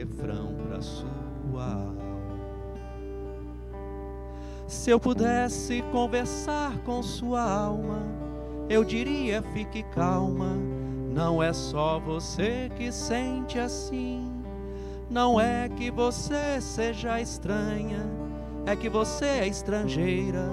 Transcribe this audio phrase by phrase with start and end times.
[0.00, 2.10] refrão para sua alma.
[4.66, 8.02] Se eu pudesse conversar com sua alma,
[8.68, 10.56] eu diria: fique calma.
[11.12, 14.30] Não é só você que sente assim.
[15.10, 18.08] Não é que você seja estranha,
[18.64, 20.48] é que você é estrangeira.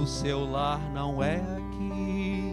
[0.00, 2.52] O seu lar não é aqui.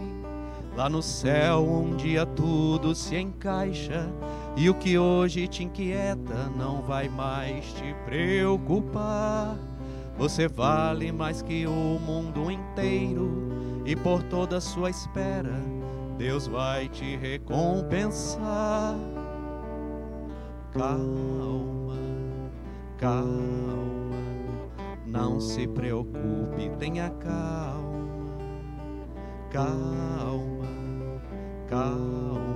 [0.74, 4.10] Lá no céu, um dia tudo se encaixa.
[4.56, 9.54] E o que hoje te inquieta não vai mais te preocupar.
[10.16, 15.60] Você vale mais que o mundo inteiro, e por toda a sua espera,
[16.16, 18.96] Deus vai te recompensar.
[20.72, 21.98] Calma,
[22.96, 24.16] calma,
[25.04, 28.38] não se preocupe, tenha calma,
[29.50, 30.66] calma,
[31.68, 32.55] calma.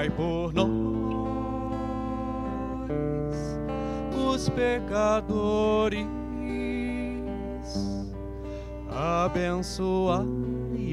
[0.00, 0.68] Rogai por nós,
[4.32, 6.06] os pecadores,
[8.88, 10.24] abençoai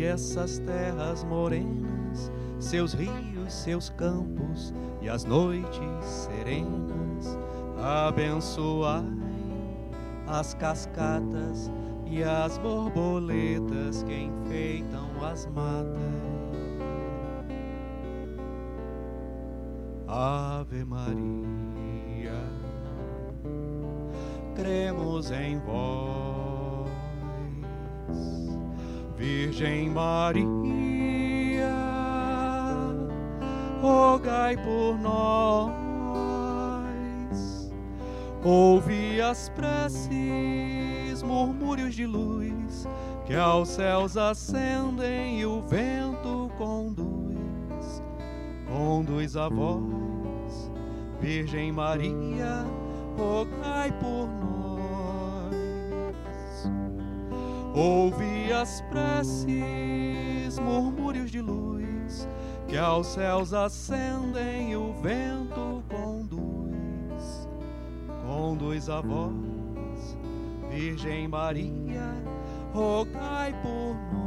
[0.04, 7.38] essas terras morenas, seus rios, seus campos e as noites serenas
[7.80, 9.06] abençoai
[10.28, 11.72] as cascatas
[12.06, 16.37] e as borboletas que enfeitam as matas.
[20.18, 21.22] Ave Maria,
[24.56, 26.90] cremos em vós,
[29.16, 30.48] Virgem Maria,
[33.82, 35.88] rogai por nós
[38.44, 42.88] Ouvi as preces, murmúrios de luz
[43.26, 48.02] que aos céus ascendem e o vento conduz.
[48.70, 49.84] Conduz a voz,
[51.20, 52.66] Virgem Maria,
[53.18, 55.56] rogai por nós.
[57.76, 62.28] Ouvi as preces, murmúrios de luz
[62.68, 66.48] que aos céus ascendem e o vento conduz
[68.28, 70.18] conduz a vós,
[70.70, 72.14] Virgem Maria,
[72.74, 74.27] rogai por nós.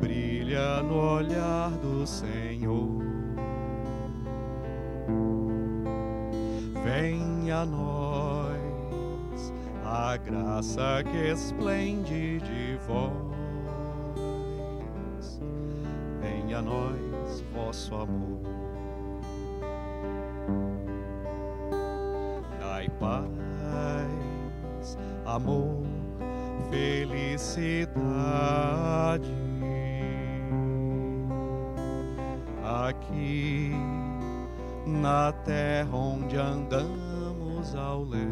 [0.00, 3.02] brilha no olhar do Senhor.
[6.84, 9.52] Venha a nós
[9.84, 13.12] a graça que esplende de vós.
[16.20, 18.40] Venha a nós vosso amor.
[22.60, 23.28] Dai paz,
[25.26, 25.82] amor,
[26.70, 28.08] felicidade.
[35.08, 38.28] Na terra onde andamos ao léu.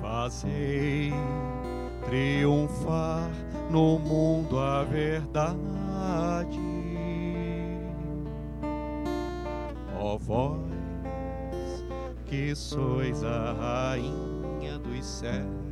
[0.00, 1.12] Fazei
[2.04, 3.28] triunfar
[3.68, 6.60] no mundo a verdade.
[9.98, 10.60] Ó vós
[12.26, 15.66] que sois a rainha dos céus.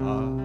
[0.00, 0.41] Ah,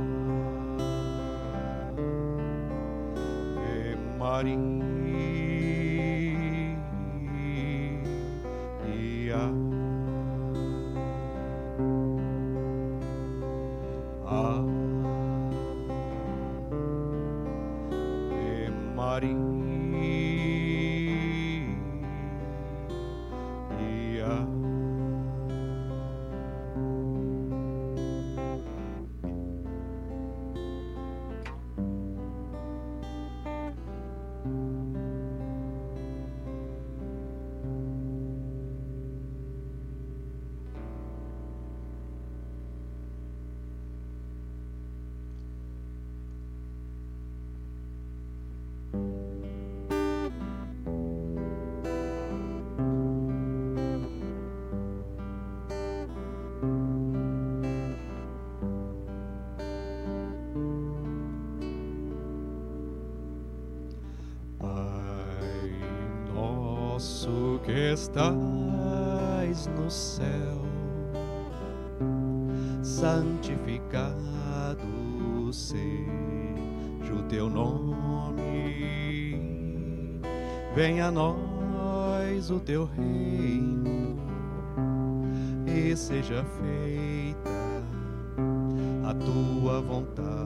[67.71, 70.61] estás no céu,
[72.81, 74.37] santificado
[75.51, 78.41] seja o teu nome,
[80.75, 84.17] venha a nós o teu reino.
[85.65, 87.49] E seja feita
[89.03, 90.36] a tua vontade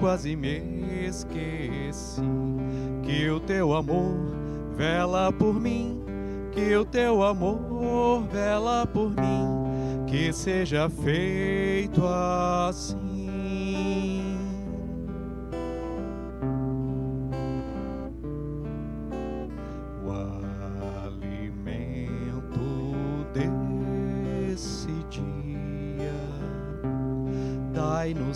[0.00, 0.62] quase me
[1.06, 2.22] esqueci
[3.02, 4.16] que o teu amor
[4.74, 6.02] vela por mim,
[6.52, 13.10] que o teu amor vela por mim, que seja feito assim.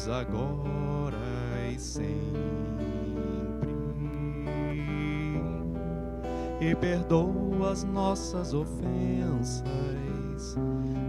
[0.06, 0.73] agora
[6.80, 9.64] Perdoa as nossas ofensas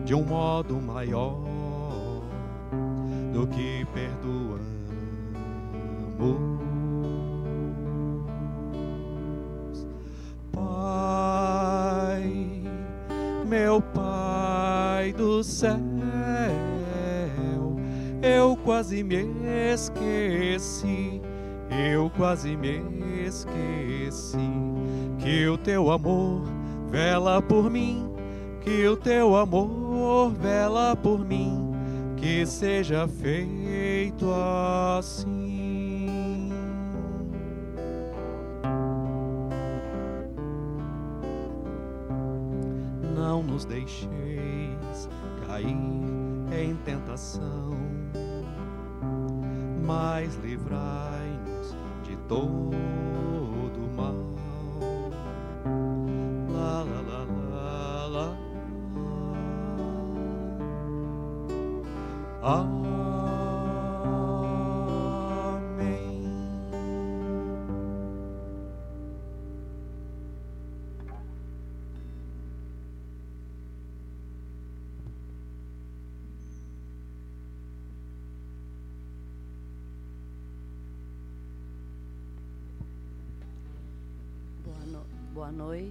[0.06, 1.42] de um modo maior
[3.34, 4.66] do que perdoamos.
[10.52, 12.24] Pai,
[13.48, 15.80] meu Pai do céu
[18.26, 19.24] eu quase me
[19.72, 21.22] esqueci,
[21.76, 22.82] eu quase me
[23.26, 24.38] esqueci
[25.20, 26.44] que o teu amor
[26.90, 28.10] vela por mim,
[28.62, 31.72] que o teu amor vela por mim,
[32.16, 34.26] que seja feito
[34.98, 36.50] assim.
[43.16, 45.10] Não nos deixeis
[45.48, 47.76] cair em tentação
[49.86, 51.15] mas livrai-nos de
[52.28, 52.72] todo
[53.96, 54.16] mal.
[56.54, 57.20] La la la
[57.52, 58.26] la la.
[62.42, 62.85] Ah.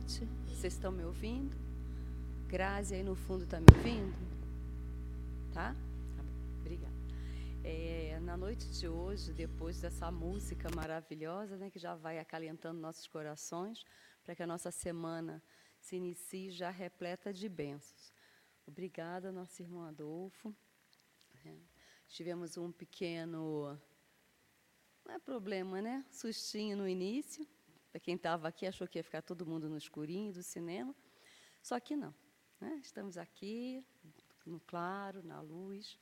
[0.05, 0.29] Noite.
[0.49, 1.57] Vocês estão me ouvindo?
[2.47, 4.15] Grazi aí no fundo está me ouvindo?
[5.51, 5.75] Tá?
[6.15, 6.23] tá
[6.61, 6.95] Obrigada.
[7.65, 13.07] É, na noite de hoje, depois dessa música maravilhosa, né, que já vai acalentando nossos
[13.07, 13.83] corações,
[14.23, 15.43] para que a nossa semana
[15.81, 18.13] se inicie já repleta de bênçãos.
[18.67, 20.55] Obrigada, nosso irmão Adolfo.
[21.47, 21.57] É,
[22.09, 23.81] tivemos um pequeno,
[25.03, 26.05] não é problema, né?
[26.11, 27.47] Sustinho no início.
[27.95, 30.93] Para quem estava aqui, achou que ia ficar todo mundo no escurinho do cinema.
[31.63, 32.13] Só que não.
[32.61, 32.81] Né?
[32.83, 33.87] Estamos aqui,
[34.45, 35.97] no claro, na luz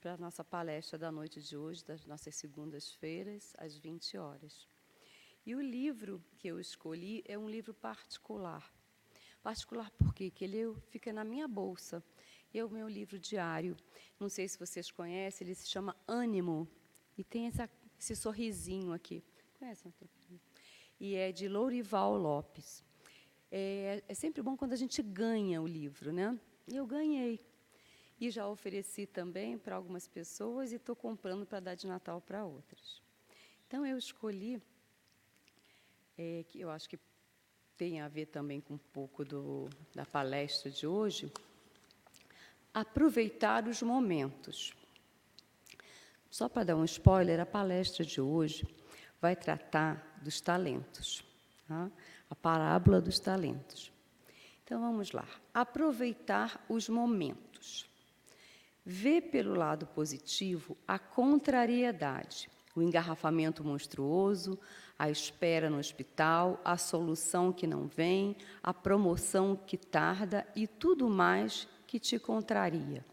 [0.00, 4.68] para a nossa palestra da noite de hoje, das nossas segundas-feiras, às 20 horas.
[5.44, 8.72] E o livro que eu escolhi é um livro particular.
[9.42, 10.30] Particular por quê?
[10.30, 12.00] Porque ele fica na minha bolsa.
[12.54, 13.76] É o meu livro diário.
[14.20, 16.68] Não sei se vocês conhecem, ele se chama Ânimo.
[17.16, 19.20] E tem essa, esse sorrisinho aqui.
[19.58, 19.92] Conhece?
[21.00, 22.84] E é de Lourival Lopes.
[23.50, 26.38] É, é sempre bom quando a gente ganha o livro, né?
[26.66, 27.40] Eu ganhei.
[28.20, 32.44] E já ofereci também para algumas pessoas e estou comprando para dar de Natal para
[32.44, 33.00] outras.
[33.66, 34.60] Então, eu escolhi,
[36.16, 36.98] é, que eu acho que
[37.76, 41.32] tem a ver também com um pouco do, da palestra de hoje,
[42.74, 44.74] aproveitar os momentos.
[46.28, 48.66] Só para dar um spoiler, a palestra de hoje
[49.20, 51.24] vai tratar dos talentos,
[51.66, 51.90] tá?
[52.30, 53.92] a parábola dos talentos.
[54.64, 55.26] Então vamos lá.
[55.54, 57.88] Aproveitar os momentos
[58.90, 64.58] vê pelo lado positivo a contrariedade, o engarrafamento monstruoso,
[64.98, 71.08] a espera no hospital, a solução que não vem, a promoção que tarda e tudo
[71.08, 73.04] mais que te contraria.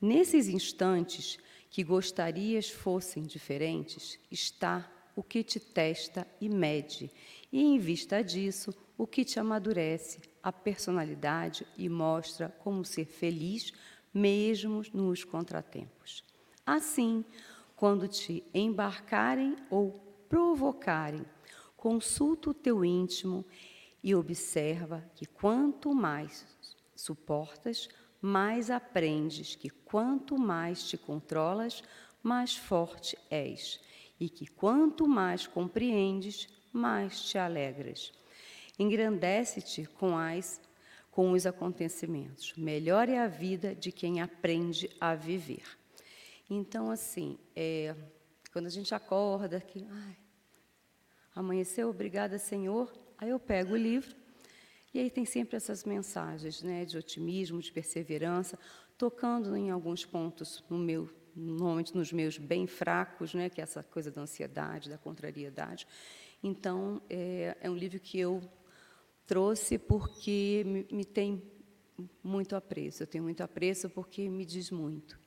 [0.00, 1.38] Nesses instantes
[1.68, 7.10] que gostarias fossem diferentes, está o que te testa e mede,
[7.50, 10.20] e em vista disso, o que te amadurece.
[10.42, 13.72] A personalidade e mostra como ser feliz
[14.14, 16.22] mesmo nos contratempos.
[16.64, 17.24] Assim,
[17.74, 19.92] quando te embarcarem ou
[20.28, 21.24] provocarem,
[21.76, 23.44] consulta o teu íntimo
[24.02, 26.46] e observa que quanto mais
[26.94, 27.88] suportas,
[28.20, 31.82] mais aprendes que quanto mais te controlas,
[32.22, 33.80] mais forte és,
[34.18, 38.12] e que quanto mais compreendes, mais te alegras.
[38.78, 40.60] Engrandece-te com as
[41.16, 42.52] com os acontecimentos.
[42.58, 45.64] Melhor é a vida de quem aprende a viver.
[46.48, 47.96] Então, assim, é,
[48.52, 50.16] quando a gente acorda, que ai,
[51.34, 54.14] amanheceu, obrigada, Senhor, aí eu pego o livro
[54.92, 58.58] e aí tem sempre essas mensagens, né, de otimismo, de perseverança,
[58.98, 63.82] tocando em alguns pontos no meu, normalmente nos meus bem fracos, né, que é essa
[63.82, 65.86] coisa da ansiedade, da contrariedade.
[66.42, 68.42] Então, é, é um livro que eu
[69.26, 71.42] trouxe porque me, me tem
[72.22, 73.02] muito apreço.
[73.02, 75.18] Eu tenho muito apreço porque me diz muito.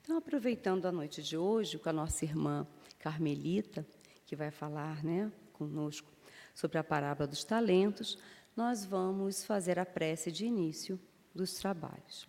[0.00, 2.66] Então, aproveitando a noite de hoje com a nossa irmã
[2.98, 3.86] Carmelita,
[4.26, 6.12] que vai falar né, conosco
[6.54, 8.18] sobre a parábola dos talentos,
[8.56, 11.00] nós vamos fazer a prece de início
[11.34, 12.28] dos trabalhos.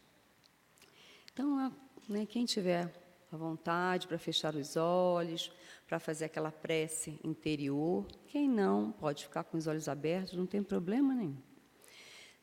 [1.31, 1.71] Então,
[2.07, 2.91] né, quem tiver
[3.31, 5.51] à vontade para fechar os olhos,
[5.87, 8.05] para fazer aquela prece interior.
[8.27, 11.37] Quem não, pode ficar com os olhos abertos, não tem problema nenhum.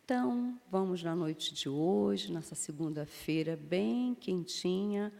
[0.04, 5.12] Então, vamos na noite de hoje, nessa segunda-feira, bem quentinha,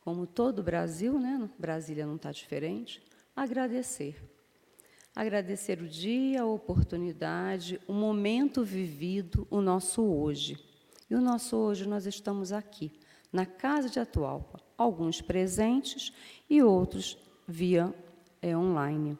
[0.00, 1.50] como todo o Brasil, né?
[1.58, 3.02] Brasília não está diferente,
[3.34, 4.16] agradecer.
[5.14, 10.56] Agradecer o dia, a oportunidade, o momento vivido, o nosso hoje.
[11.10, 12.90] E o nosso hoje nós estamos aqui,
[13.32, 16.12] na Casa de Atualpa, alguns presentes
[16.50, 17.16] e outros
[17.48, 17.94] via
[18.42, 19.18] é, online.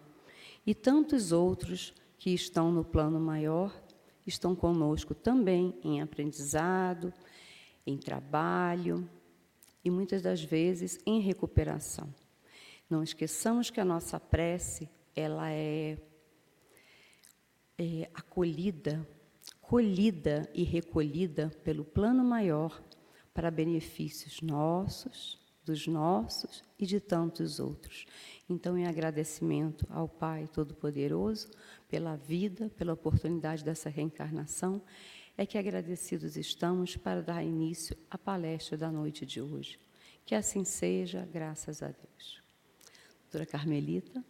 [0.66, 3.74] E tantos outros que estão no plano maior
[4.26, 7.12] estão conosco também em aprendizado,
[7.86, 9.08] em trabalho
[9.84, 12.12] e muitas das vezes em recuperação.
[12.88, 15.98] Não esqueçamos que a nossa prece ela é,
[17.78, 19.06] é acolhida,
[19.60, 22.80] colhida e recolhida pelo plano maior
[23.32, 28.04] para benefícios nossos, dos nossos e de tantos outros.
[28.48, 31.50] Então, em agradecimento ao Pai Todo-Poderoso
[31.88, 34.82] pela vida, pela oportunidade dessa reencarnação,
[35.36, 39.78] é que agradecidos estamos para dar início à palestra da noite de hoje.
[40.26, 42.42] Que assim seja, graças a Deus.
[43.22, 44.22] Doutora Carmelita.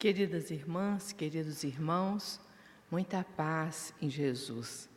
[0.00, 2.40] Queridas irmãs, queridos irmãos,
[2.90, 4.88] muita paz em Jesus.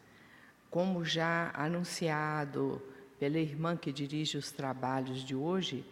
[0.70, 2.82] Como já anunciado
[3.20, 5.84] pela irmã que dirige os trabalhos de hoje,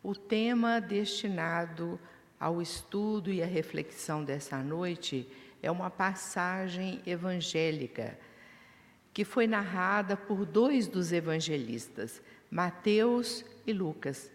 [0.00, 1.98] o tema destinado
[2.38, 5.28] ao estudo e à reflexão dessa noite
[5.60, 8.16] é uma passagem evangélica
[9.12, 14.30] que foi narrada por dois dos evangelistas, Mateus e Lucas.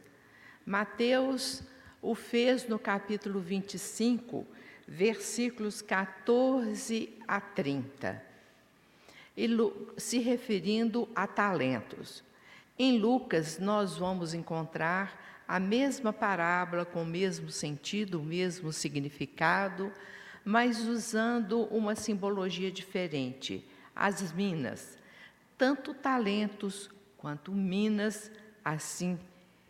[0.65, 1.63] Mateus
[2.07, 4.47] o fez no capítulo 25,
[4.87, 8.23] versículos 14 a 30,
[9.97, 12.23] se referindo a talentos.
[12.79, 19.91] Em Lucas, nós vamos encontrar a mesma parábola com o mesmo sentido, o mesmo significado,
[20.45, 23.65] mas usando uma simbologia diferente.
[23.93, 24.97] As minas,
[25.57, 28.31] tanto talentos quanto minas,
[28.63, 29.19] assim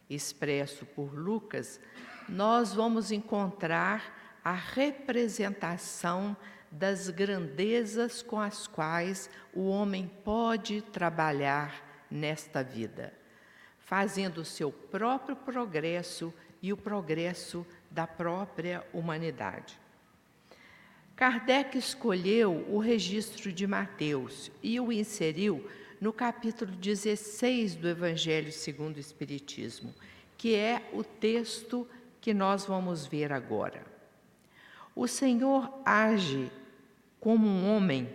[0.09, 1.79] expresso por Lucas,
[2.27, 6.35] nós vamos encontrar a representação
[6.71, 13.13] das grandezas com as quais o homem pode trabalhar nesta vida,
[13.79, 19.79] fazendo o seu próprio progresso e o progresso da própria humanidade.
[21.15, 25.67] Kardec escolheu o registro de Mateus e o inseriu
[25.99, 29.95] no capítulo 16 do Evangelho segundo o Espiritismo,
[30.37, 31.87] que é o texto
[32.27, 33.87] que nós vamos ver agora.
[34.93, 36.51] O Senhor age
[37.21, 38.09] como um homem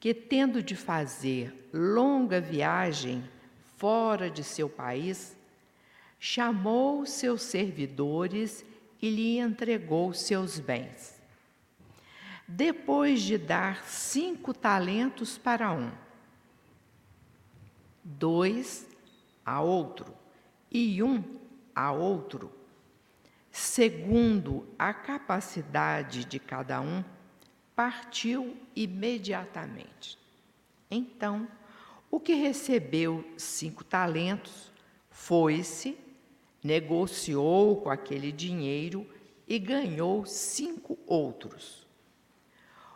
[0.00, 3.22] que, tendo de fazer longa viagem
[3.76, 5.36] fora de seu país,
[6.18, 8.64] chamou seus servidores
[9.02, 11.20] e lhe entregou seus bens.
[12.48, 15.92] Depois de dar cinco talentos para um,
[18.02, 18.88] dois
[19.44, 20.06] a outro
[20.70, 21.22] e um
[21.74, 22.61] a outro,
[23.52, 27.04] segundo a capacidade de cada um,
[27.76, 30.18] partiu imediatamente.
[30.90, 31.46] Então,
[32.10, 34.72] o que recebeu cinco talentos
[35.10, 35.98] foi-se,
[36.64, 39.06] negociou com aquele dinheiro
[39.46, 41.86] e ganhou cinco outros.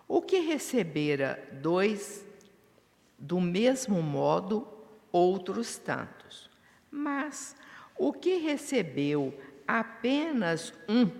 [0.08, 2.24] O que recebera dois,
[3.18, 4.66] do mesmo modo,
[5.12, 6.48] outros tantos.
[6.90, 7.56] Mas
[7.98, 11.10] o que recebeu apenas um,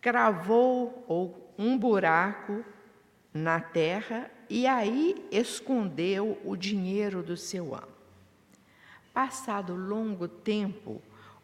[0.00, 2.64] cravou ou um buraco
[3.32, 7.96] na terra e aí escondeu o dinheiro do seu amo.
[9.12, 11.00] Passado longo tempo,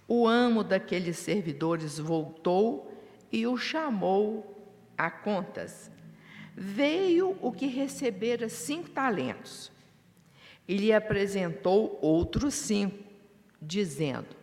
[0.06, 2.92] o amo daqueles servidores voltou
[3.30, 5.90] e o chamou a contas.
[6.54, 9.72] Veio o que recebera cinco talentos
[10.68, 13.02] e lhe apresentou outros cinco,
[13.60, 14.41] dizendo: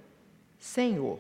[0.60, 1.18] Senhor,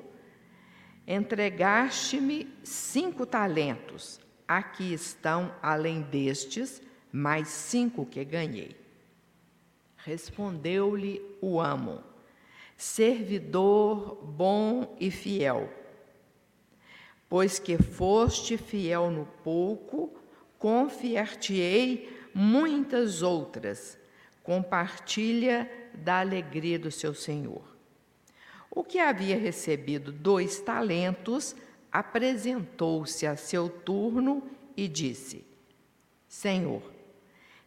[1.08, 8.76] entregaste-me cinco talentos, aqui estão, além destes, mais cinco que ganhei.
[9.96, 12.04] Respondeu-lhe o amo:
[12.76, 15.72] Servidor bom e fiel,
[17.30, 20.14] pois que foste fiel no pouco,
[20.58, 23.98] confiar-te-ei muitas outras.
[24.44, 27.79] Compartilha da alegria do seu Senhor.
[28.72, 31.56] O que havia recebido dois talentos
[31.92, 34.44] apresentou-se a seu turno
[34.78, 35.46] e disse:
[36.28, 36.84] Senhor,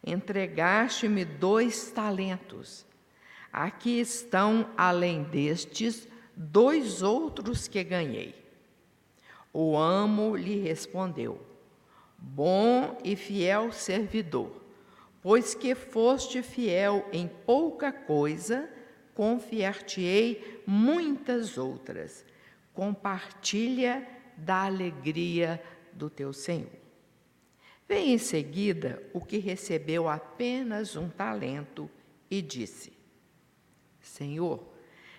[0.05, 2.85] entregaste-me dois talentos.
[3.51, 8.33] Aqui estão, além destes, dois outros que ganhei.
[9.51, 11.39] O amo lhe respondeu:
[12.17, 14.49] Bom e fiel servidor,
[15.21, 18.69] pois que foste fiel em pouca coisa,
[19.15, 22.25] confiar-te-ei muitas outras.
[22.73, 25.61] Compartilha da alegria
[25.93, 26.83] do teu Senhor.
[27.87, 31.89] Vem em seguida o que recebeu apenas um talento
[32.29, 32.93] e disse:
[34.01, 34.63] Senhor,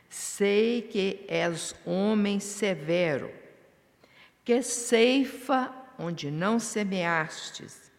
[0.09, 3.31] sei que és homem severo,
[4.45, 7.93] que ceifa onde não semeastes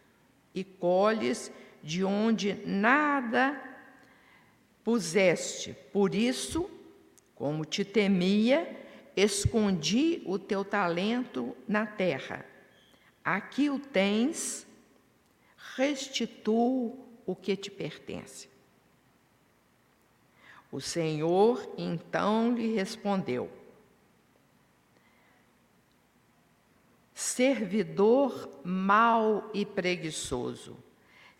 [0.54, 1.50] e colhes
[1.82, 3.65] de onde nada
[4.86, 5.74] puseste.
[5.92, 6.70] Por isso,
[7.34, 12.46] como te temia, escondi o teu talento na terra.
[13.24, 14.64] Aqui o tens,
[15.74, 16.94] restitua
[17.26, 18.48] o que te pertence.
[20.70, 23.50] O Senhor então lhe respondeu:
[27.12, 30.76] Servidor mau e preguiçoso,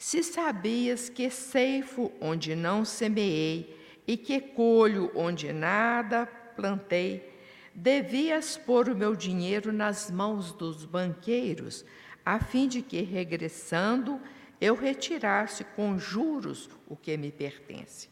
[0.06, 7.36] se sabias que ceifo onde não semeei e que colho onde nada plantei,
[7.74, 11.84] devias pôr o meu dinheiro nas mãos dos banqueiros,
[12.24, 14.20] a fim de que, regressando,
[14.60, 18.08] eu retirasse com juros o que me pertence.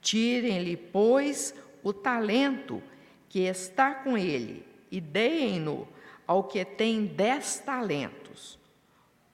[0.00, 2.82] Tirem-lhe, pois, o talento
[3.28, 5.86] que está com ele e deem-no
[6.26, 8.58] ao que tem dez talentos,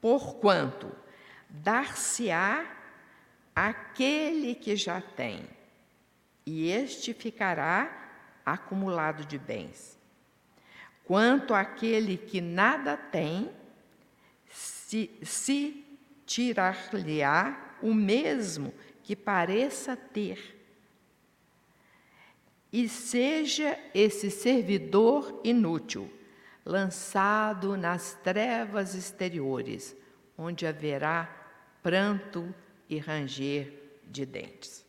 [0.02, 1.05] porquanto
[1.62, 2.64] dar-se-á
[3.54, 5.48] aquele que já tem,
[6.44, 8.10] e este ficará
[8.44, 9.98] acumulado de bens.
[11.04, 13.50] Quanto àquele que nada tem,
[14.48, 15.84] se, se
[16.24, 20.54] tirar-lhe-á o mesmo que pareça ter.
[22.72, 26.12] E seja esse servidor inútil,
[26.64, 29.96] lançado nas trevas exteriores,
[30.36, 31.35] onde haverá
[31.86, 32.52] pranto
[32.88, 33.72] e ranger
[34.10, 34.84] de dentes.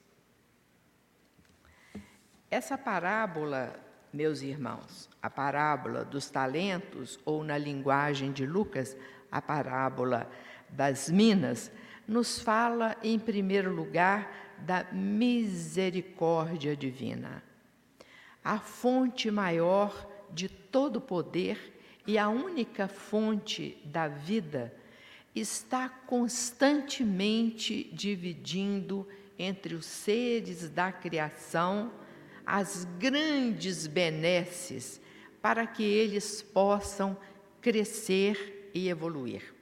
[2.49, 3.79] Essa parábola,
[4.11, 8.97] meus irmãos, a parábola dos talentos, ou na linguagem de Lucas,
[9.31, 10.27] a parábola
[10.69, 11.71] das minas,
[12.07, 17.43] nos fala, em primeiro lugar, da misericórdia divina.
[18.43, 24.73] A fonte maior de todo poder e a única fonte da vida
[25.39, 31.91] está constantemente dividindo entre os seres da criação
[32.45, 35.01] as grandes benesses
[35.41, 37.17] para que eles possam
[37.61, 39.53] crescer e evoluir.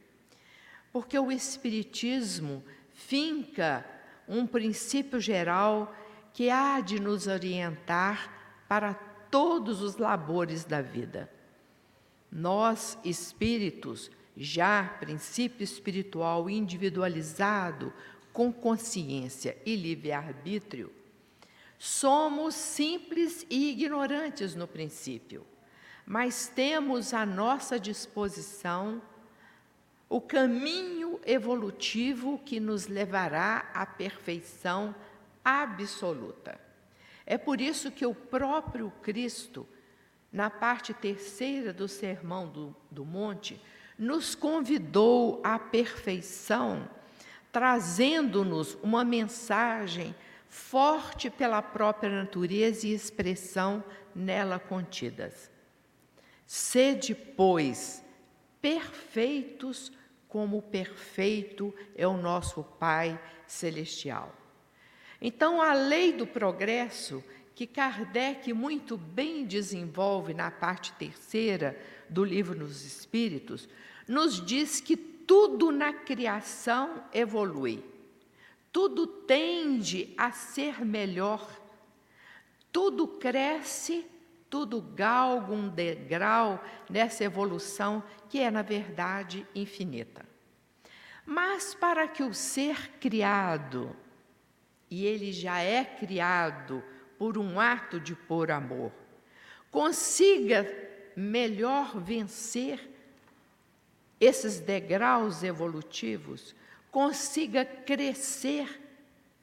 [0.94, 3.86] Porque o Espiritismo finca
[4.28, 5.94] um princípio geral
[6.34, 8.94] que há de nos orientar para
[9.30, 11.30] todos os labores da vida.
[12.32, 17.93] Nós, espíritos, já princípio espiritual individualizado,
[18.34, 20.91] com consciência e livre-arbítrio,
[21.78, 25.45] Somos simples e ignorantes no princípio,
[26.06, 29.02] mas temos à nossa disposição
[30.08, 34.95] o caminho evolutivo que nos levará à perfeição
[35.43, 36.60] absoluta.
[37.26, 39.67] É por isso que o próprio Cristo,
[40.32, 43.60] na parte terceira do Sermão do, do Monte,
[43.98, 46.90] nos convidou à perfeição,
[47.52, 50.14] trazendo-nos uma mensagem
[50.48, 55.52] forte pela própria natureza e expressão nela contidas.
[56.46, 58.04] Sede, pois,
[58.62, 59.92] perfeitos
[60.28, 64.36] como perfeito é o nosso Pai celestial.
[65.22, 67.24] Então, a lei do progresso,
[67.56, 73.68] que Kardec muito bem desenvolve na parte terceira do livro dos Espíritos,
[74.08, 77.84] nos diz que tudo na criação evolui
[78.76, 81.50] tudo tende a ser melhor,
[82.74, 84.06] tudo cresce,
[84.50, 90.26] tudo galga um degrau nessa evolução que é, na verdade, infinita.
[91.26, 93.96] Mas para que o ser criado,
[94.91, 96.84] e ele já é criado
[97.18, 98.91] por um ato de pôr amor,
[99.72, 100.65] consiga
[101.15, 102.91] melhor vencer
[104.19, 106.56] esses degraus evolutivos,
[106.91, 108.82] consiga crescer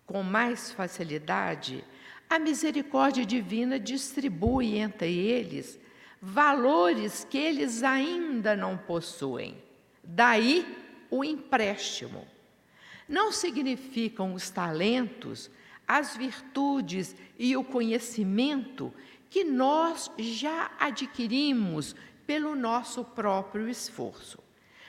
[0.07, 1.85] com mais facilidade,
[2.29, 5.79] a misericórdia divina distribui entre eles
[6.21, 9.57] valores que eles ainda não possuem.
[10.05, 10.65] Daí
[11.11, 12.27] o empréstimo.
[13.09, 15.51] Não significam os talentos,
[15.87, 18.95] as virtudes e o conhecimento
[19.33, 24.39] que nós já adquirimos pelo nosso próprio esforço.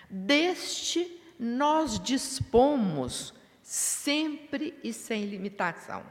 [0.10, 6.03] Deste nós dispomos sempre e sem limitação.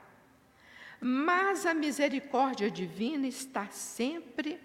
[0.98, 4.58] Mas a misericórdia divina está sempre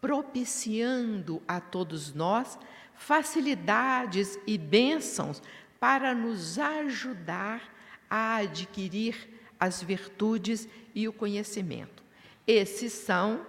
[0.00, 2.56] propiciando a todos nós
[2.94, 5.42] facilidades e bênçãos
[5.80, 7.60] para nos ajudar
[8.08, 12.02] a adquirir as virtudes e o conhecimento.
[12.46, 13.44] Esses são,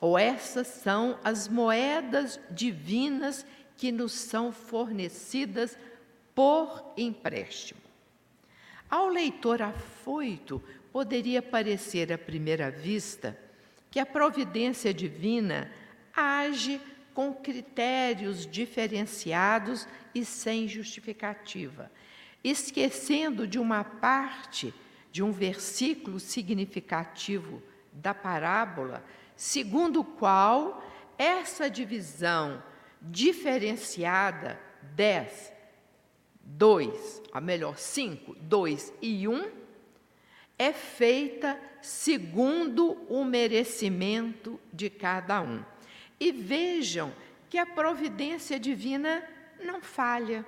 [0.00, 3.44] ou essas são, as moedas divinas
[3.76, 5.76] que nos são fornecidas
[6.34, 7.80] por empréstimo.
[8.88, 13.38] Ao leitor afoito, poderia parecer à primeira vista
[13.90, 15.70] que a providência divina
[16.14, 16.80] age
[17.14, 21.90] com critérios diferenciados e sem justificativa,
[22.42, 24.72] esquecendo de uma parte
[25.10, 29.04] de um versículo significativo da parábola,
[29.36, 30.84] segundo o qual
[31.18, 32.62] essa divisão
[33.00, 34.60] diferenciada
[34.94, 35.52] 10,
[36.42, 39.50] 2, a melhor 5, 2 e 1,
[40.58, 45.64] é feita segundo o merecimento de cada um.
[46.18, 47.12] E vejam
[47.48, 49.26] que a providência divina
[49.64, 50.44] não falha.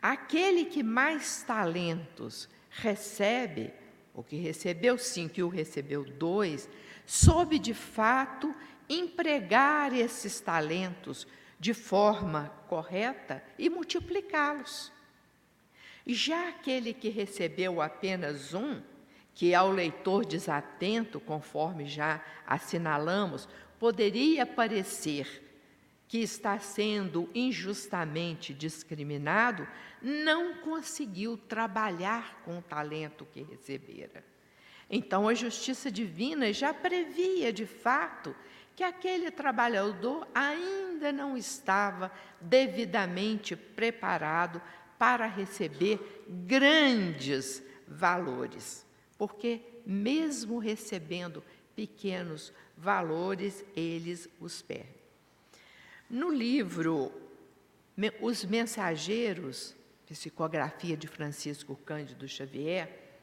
[0.00, 3.72] Aquele que mais talentos recebe,
[4.14, 6.68] o que recebeu cinco e o recebeu dois,
[7.06, 8.54] soube de fato
[8.88, 11.26] empregar esses talentos
[11.58, 14.92] de forma correta e multiplicá-los.
[16.06, 18.82] Já aquele que recebeu apenas um,
[19.34, 25.51] que ao leitor desatento, conforme já assinalamos, poderia parecer
[26.12, 29.66] que está sendo injustamente discriminado,
[30.02, 34.22] não conseguiu trabalhar com o talento que recebera.
[34.90, 38.36] Então, a justiça divina já previa, de fato,
[38.76, 44.60] que aquele trabalhador ainda não estava devidamente preparado
[44.98, 48.84] para receber grandes valores,
[49.16, 51.42] porque, mesmo recebendo
[51.74, 55.01] pequenos valores, eles os perdem.
[56.12, 57.10] No livro
[58.20, 59.74] Os Mensageiros,
[60.06, 63.16] psicografia de Francisco Cândido Xavier,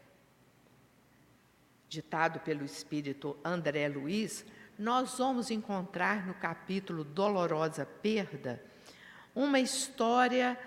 [1.88, 4.44] ditado pelo espírito André Luiz,
[4.76, 8.60] nós vamos encontrar no capítulo Dolorosa Perda
[9.36, 10.60] uma história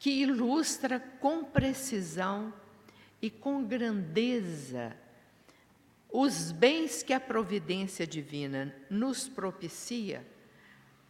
[0.00, 2.52] que ilustra com precisão
[3.22, 4.96] e com grandeza
[6.10, 10.26] os bens que a providência divina nos propicia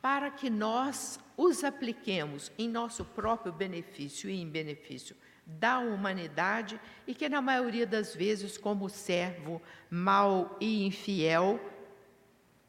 [0.02, 7.14] para que nós os apliquemos em nosso próprio benefício e em benefício da humanidade e
[7.14, 11.60] que, na maioria das vezes, como servo mau e infiel,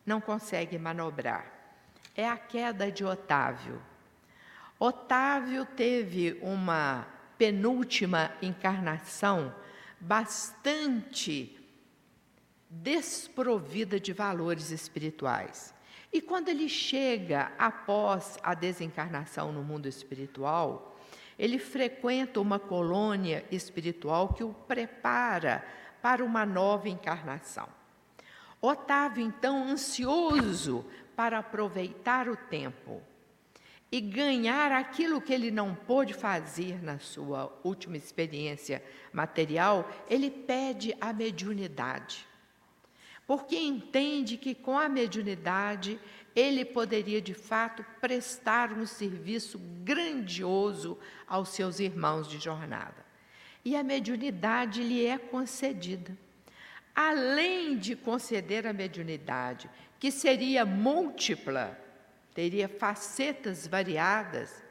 [0.06, 1.52] não consegue manobrar.
[2.16, 3.82] É a queda de Otávio.
[4.80, 9.54] Otávio teve uma penúltima encarnação
[10.00, 11.60] bastante
[12.70, 15.74] desprovida de valores espirituais.
[16.14, 20.96] E quando ele chega após a desencarnação no mundo espiritual,
[21.40, 25.66] ele frequenta uma colônia espiritual que o prepara
[26.04, 27.68] para uma nova encarnação.
[28.62, 33.02] Otávio, então, ansioso para aproveitar o tempo
[33.92, 40.96] e ganhar aquilo que ele não pôde fazer na sua última experiência material, ele pede
[41.02, 42.28] a mediunidade
[43.26, 46.00] porque entende que com a mediunidade
[46.36, 53.06] ele poderia de fato prestar um serviço grandioso aos seus irmãos de jornada.
[53.64, 56.18] E a mediunidade lhe é concedida.
[56.96, 61.80] Além de conceder a mediunidade, que seria múltipla,
[62.34, 64.62] teria facetas variadas,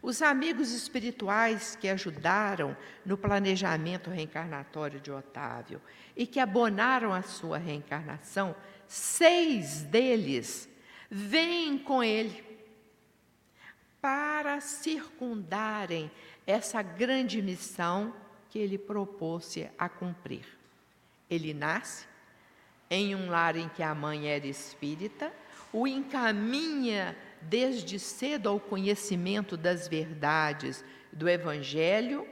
[0.00, 5.80] os amigos espirituais que ajudaram no planejamento reencarnatório de Otávio
[6.16, 8.54] e que abonaram a sua reencarnação,
[8.86, 10.68] seis deles
[11.10, 12.44] vêm com ele
[14.00, 16.10] para circundarem
[16.46, 18.14] essa grande missão
[18.48, 20.46] que ele propôs-se a cumprir.
[21.28, 22.06] Ele nasce
[22.88, 25.32] em um lar em que a mãe era espírita,
[25.72, 32.26] o encaminha desde cedo ao conhecimento das verdades do Evangelho,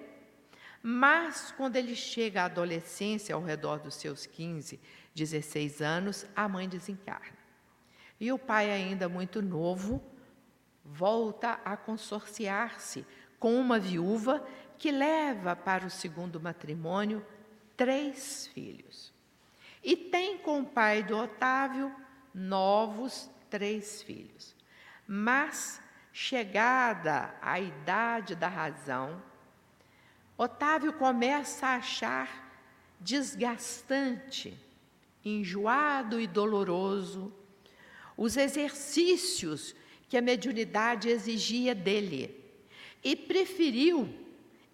[0.82, 4.78] mas quando ele chega à adolescência, ao redor dos seus 15,
[5.14, 7.36] 16 anos, a mãe desencarna.
[8.20, 10.02] E o pai, ainda muito novo,
[10.84, 13.04] volta a consorciar-se
[13.38, 14.46] com uma viúva
[14.78, 17.24] que leva para o segundo matrimônio
[17.76, 19.12] três filhos.
[19.82, 21.94] E tem com o pai do Otávio
[22.34, 24.55] novos três filhos.
[25.06, 25.80] Mas,
[26.12, 29.22] chegada à idade da razão,
[30.36, 32.46] Otávio começa a achar
[33.00, 34.58] desgastante,
[35.24, 37.32] enjoado e doloroso
[38.16, 39.74] os exercícios
[40.08, 42.44] que a mediunidade exigia dele
[43.02, 44.08] e preferiu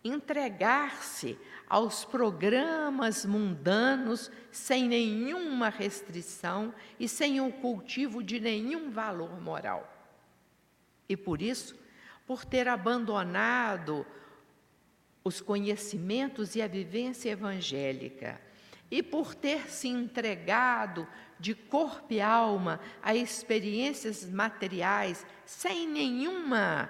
[0.04, 9.91] entregar-se aos programas mundanos sem nenhuma restrição e sem o cultivo de nenhum valor moral.
[11.12, 11.78] E por isso,
[12.26, 14.06] por ter abandonado
[15.22, 18.40] os conhecimentos e a vivência evangélica,
[18.90, 21.06] e por ter se entregado
[21.38, 26.88] de corpo e alma a experiências materiais sem nenhuma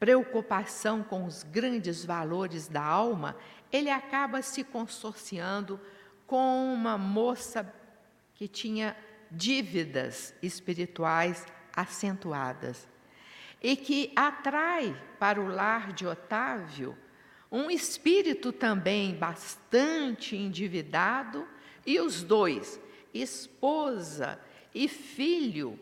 [0.00, 3.36] preocupação com os grandes valores da alma,
[3.70, 5.80] ele acaba se consorciando
[6.26, 7.72] com uma moça
[8.34, 8.96] que tinha
[9.30, 12.88] dívidas espirituais acentuadas
[13.62, 16.96] e que atrai para o lar de Otávio
[17.50, 21.46] um espírito também bastante endividado,
[21.86, 22.78] e os dois,
[23.14, 24.38] esposa
[24.74, 25.80] e filho,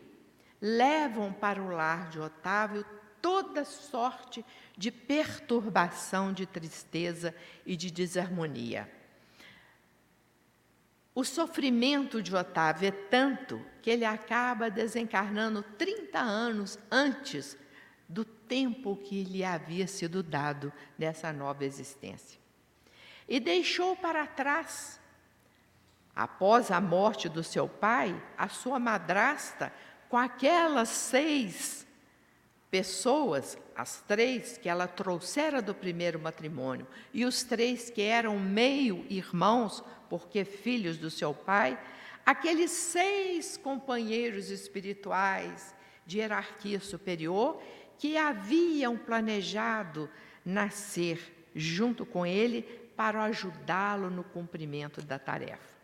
[0.61, 2.85] levam para o lar de Otávio
[3.21, 4.45] toda sorte
[4.77, 7.35] de perturbação, de tristeza
[7.65, 8.89] e de desarmonia.
[11.13, 17.57] O sofrimento de Otávio é tanto que ele acaba desencarnando 30 anos antes
[18.07, 22.39] do tempo que lhe havia sido dado nessa nova existência.
[23.27, 24.99] E deixou para trás,
[26.15, 29.73] após a morte do seu pai, a sua madrasta
[30.09, 31.85] com aquelas seis
[32.71, 39.05] pessoas, as três que ela trouxera do primeiro matrimônio e os três que eram meio
[39.09, 41.77] irmãos porque filhos do seu pai,
[42.25, 47.61] aqueles seis companheiros espirituais de hierarquia superior
[47.97, 50.09] que haviam planejado
[50.45, 52.61] nascer junto com ele
[52.95, 55.77] para ajudá-lo no cumprimento da tarefa.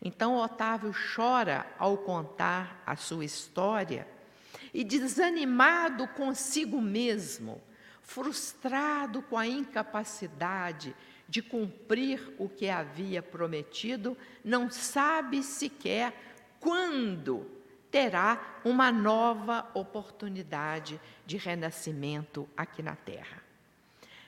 [0.00, 4.06] Então Otávio chora ao contar a sua história
[4.72, 7.60] e, desanimado consigo mesmo,
[8.02, 10.94] frustrado com a incapacidade
[11.28, 16.14] de cumprir o que havia prometido, não sabe sequer
[16.58, 17.57] quando
[17.90, 23.42] terá uma nova oportunidade de renascimento aqui na Terra.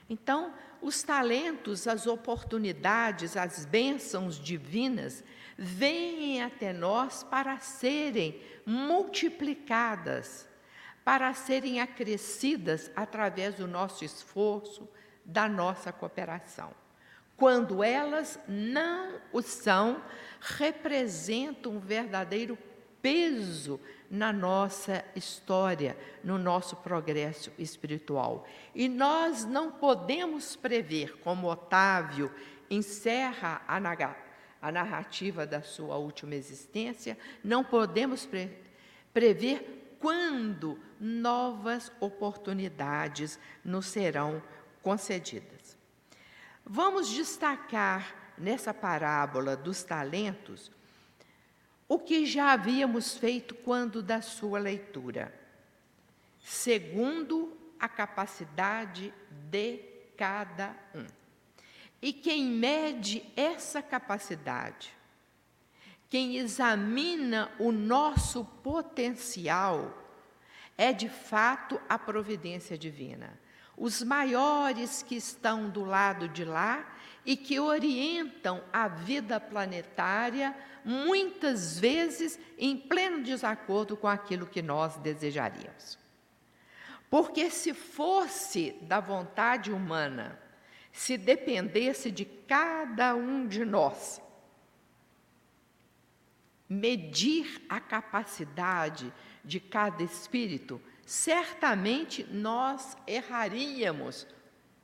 [0.09, 5.23] Então, os talentos, as oportunidades, as bênçãos divinas
[5.57, 10.49] vêm até nós para serem multiplicadas,
[11.05, 14.89] para serem acrescidas através do nosso esforço,
[15.23, 16.73] da nossa cooperação.
[17.37, 20.03] Quando elas não o são,
[20.41, 22.57] representam um verdadeiro
[23.01, 28.47] peso na nossa história, no nosso progresso espiritual.
[28.75, 32.31] E nós não podemos prever, como Otávio
[32.69, 33.77] encerra a,
[34.61, 38.49] a narrativa da sua última existência, não podemos pre
[39.13, 44.41] prever quando novas oportunidades nos serão
[44.81, 45.77] concedidas.
[46.65, 50.71] Vamos destacar nessa parábola dos talentos
[51.91, 55.37] o que já havíamos feito quando da sua leitura,
[56.39, 59.13] segundo a capacidade
[59.49, 59.79] de
[60.15, 61.05] cada um.
[62.01, 64.95] E quem mede essa capacidade,
[66.09, 69.93] quem examina o nosso potencial,
[70.77, 73.37] é de fato a providência divina.
[73.75, 76.89] Os maiores que estão do lado de lá
[77.25, 84.97] e que orientam a vida planetária, muitas vezes em pleno desacordo com aquilo que nós
[84.97, 85.99] desejaríamos.
[87.09, 90.39] Porque se fosse da vontade humana,
[90.91, 94.21] se dependesse de cada um de nós,
[96.67, 104.25] medir a capacidade de cada espírito, certamente nós erraríamos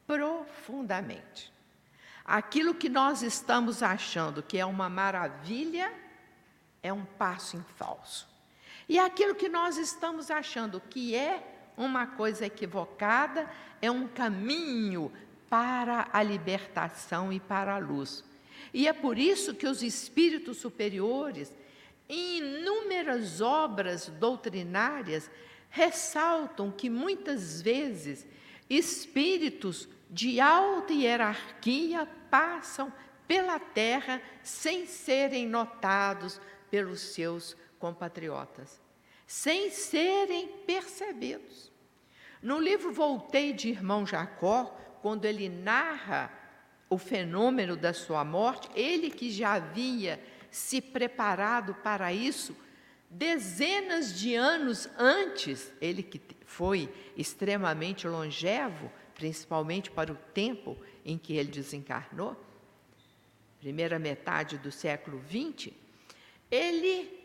[0.05, 1.56] profundamente.
[2.27, 5.93] Aquilo que nós estamos achando que é uma maravilha
[6.83, 8.27] é um passo em falso.
[8.89, 13.49] E aquilo que nós estamos achando que é uma coisa equivocada
[13.81, 15.09] é um caminho
[15.49, 18.25] para a libertação e para a luz.
[18.73, 21.53] E é por isso que os espíritos superiores,
[22.09, 25.31] em inúmeras obras doutrinárias,
[25.69, 28.25] ressaltam que muitas vezes
[28.69, 32.91] espíritos de alta hierarquia passam
[33.27, 36.39] pela terra sem serem notados
[36.71, 38.81] pelos seus compatriotas,
[39.25, 41.71] sem serem percebidos.
[42.41, 44.65] No livro Voltei de Irmão Jacó,
[45.01, 46.31] quando ele narra
[46.89, 52.55] o fenômeno da sua morte, ele que já havia se preparado para isso,
[53.09, 61.35] Dezenas de anos antes, ele que foi extremamente longevo, principalmente para o tempo em que
[61.35, 62.39] ele desencarnou,
[63.59, 65.73] primeira metade do século XX,
[66.51, 67.17] ele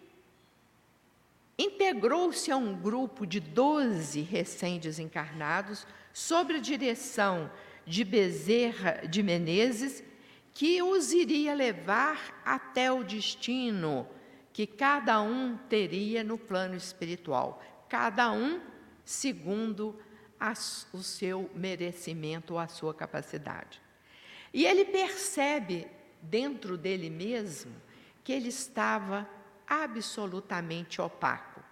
[1.59, 7.51] integrou-se a um grupo de 12 recém-desencarnados, sob a direção
[7.87, 10.03] de Bezerra de Menezes,
[10.55, 14.09] que os iria levar até o destino
[14.51, 18.61] que cada um teria no plano espiritual, cada um
[19.05, 19.99] segundo
[20.93, 23.81] o seu merecimento ou a sua capacidade.
[24.53, 25.87] E ele percebe
[26.21, 27.73] dentro dele mesmo
[28.25, 29.29] que ele estava
[29.67, 31.63] absolutamente opaco.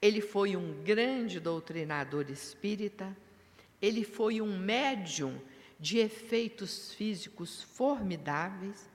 [0.00, 3.16] Ele foi um grande doutrinador espírita,
[3.82, 5.40] ele foi um médium
[5.78, 8.88] de efeitos físicos formidáveis.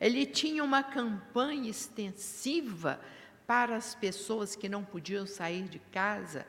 [0.00, 3.00] Ele tinha uma campanha extensiva
[3.46, 6.46] para as pessoas que não podiam sair de casa,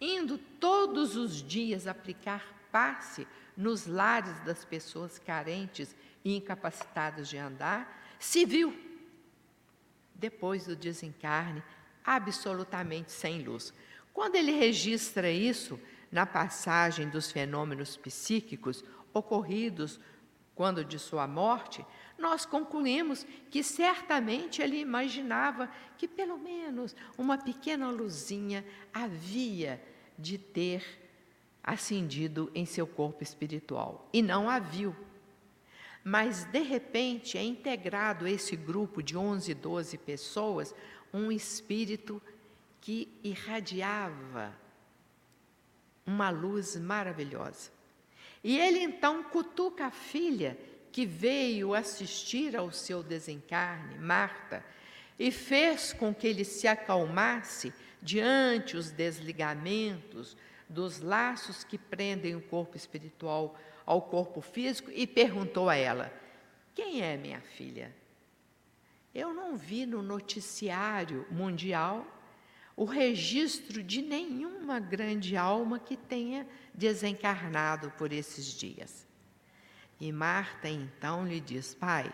[0.00, 3.26] indo todos os dias aplicar passe
[3.56, 8.76] nos lares das pessoas carentes e incapacitadas de andar, se viu,
[10.14, 11.62] depois do desencarne,
[12.04, 13.72] absolutamente sem luz.
[14.12, 15.78] Quando ele registra isso
[16.10, 19.98] na passagem dos fenômenos psíquicos ocorridos
[20.54, 21.84] quando de sua morte,
[22.18, 29.82] nós concluímos que certamente ele imaginava que pelo menos uma pequena luzinha havia
[30.18, 30.82] de ter
[31.62, 34.94] acendido em seu corpo espiritual e não a viu.
[36.02, 40.74] Mas de repente é integrado esse grupo de 11, 12 pessoas
[41.12, 42.22] um espírito
[42.80, 44.54] que irradiava
[46.06, 47.72] uma luz maravilhosa.
[48.44, 50.56] E ele então cutuca a filha
[50.96, 54.64] que veio assistir ao seu desencarne, Marta,
[55.18, 57.70] e fez com que ele se acalmasse
[58.00, 60.34] diante os desligamentos
[60.66, 66.10] dos laços que prendem o corpo espiritual ao corpo físico e perguntou a ela:
[66.74, 67.94] Quem é minha filha?
[69.14, 72.06] Eu não vi no noticiário mundial
[72.74, 79.05] o registro de nenhuma grande alma que tenha desencarnado por esses dias.
[80.00, 82.12] E Marta então lhe diz: Pai,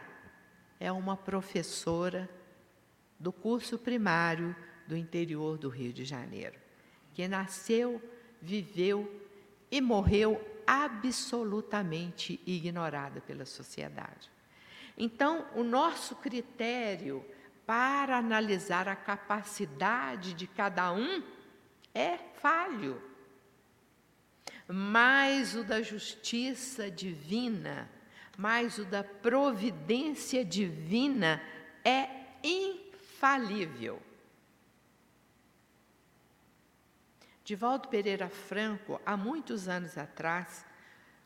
[0.79, 2.29] é uma professora
[3.19, 4.55] do curso primário
[4.87, 6.59] do interior do Rio de Janeiro,
[7.13, 8.03] que nasceu,
[8.41, 9.21] viveu
[9.71, 14.31] e morreu absolutamente ignorada pela sociedade.
[14.97, 17.25] Então, o nosso critério
[17.67, 21.23] para analisar a capacidade de cada um
[21.95, 23.01] é falho
[24.69, 27.91] mais o da justiça divina,
[28.37, 31.43] mais o da providência divina
[31.85, 32.09] é
[32.43, 34.01] infalível.
[37.45, 40.65] Divaldo Pereira Franco, há muitos anos atrás,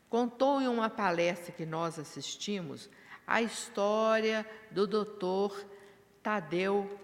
[0.09, 2.89] contou em uma palestra que nós assistimos
[3.25, 5.65] a história do doutor
[6.23, 6.99] Tadeu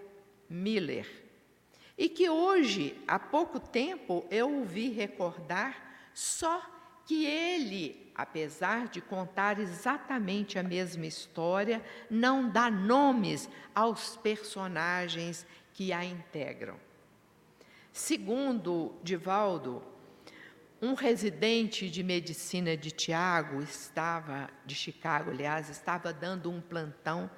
[0.49, 1.24] Miller.
[1.97, 6.61] E que hoje, há pouco tempo, eu ouvi recordar só
[7.05, 15.91] que ele, apesar de contar exatamente a mesma história, não dá nomes aos personagens que
[15.91, 16.78] a integram.
[17.91, 19.84] Segundo Divaldo,
[20.82, 27.30] um residente de medicina de Tiago estava de Chicago, aliás, estava dando um plantão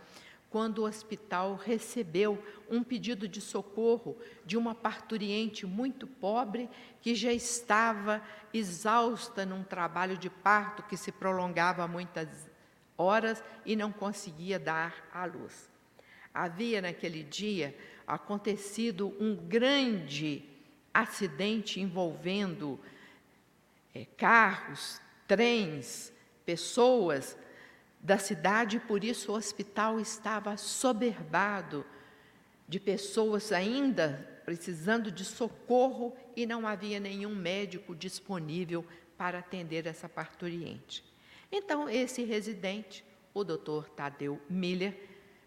[0.50, 6.70] quando o hospital recebeu um pedido de socorro de uma parturiente muito pobre
[7.02, 8.22] que já estava
[8.54, 12.50] exausta num trabalho de parto que se prolongava muitas
[12.98, 15.70] horas e não conseguia dar à luz.
[16.34, 17.76] Havia naquele dia
[18.08, 20.44] acontecido um grande
[20.94, 22.80] acidente envolvendo
[23.94, 26.14] é, carros, trens,
[26.46, 27.38] pessoas
[28.06, 31.84] da cidade, por isso o hospital estava soberbado
[32.68, 38.86] de pessoas ainda precisando de socorro e não havia nenhum médico disponível
[39.18, 41.04] para atender essa parturiente.
[41.52, 43.04] Então, esse residente,
[43.34, 44.96] o doutor Tadeu Miller,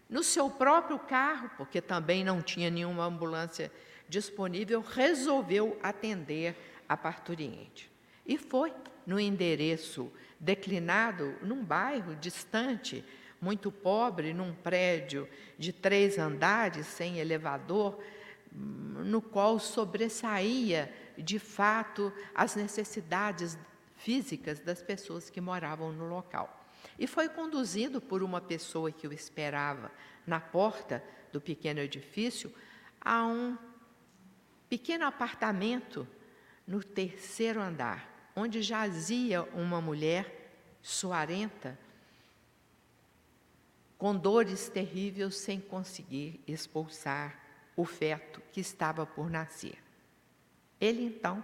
[0.09, 3.71] no seu próprio carro, porque também não tinha nenhuma ambulância
[4.09, 6.57] disponível, resolveu atender
[6.89, 7.89] a parturiente.
[8.25, 8.73] E foi
[9.07, 13.03] no endereço declinado num bairro distante,
[13.41, 15.27] muito pobre, num prédio
[15.57, 17.99] de três andares, sem elevador,
[18.51, 23.57] no qual sobressaía, de fato, as necessidades
[23.95, 26.65] físicas das pessoas que moravam no local.
[26.97, 29.91] E foi conduzido por uma pessoa que o esperava
[30.25, 32.53] na porta do pequeno edifício
[33.01, 33.57] a um
[34.67, 36.07] pequeno apartamento
[36.65, 40.51] no terceiro andar onde jazia uma mulher
[40.81, 41.77] suarenta,
[43.97, 47.37] com dores terríveis, sem conseguir expulsar
[47.75, 49.77] o feto que estava por nascer.
[50.79, 51.43] Ele então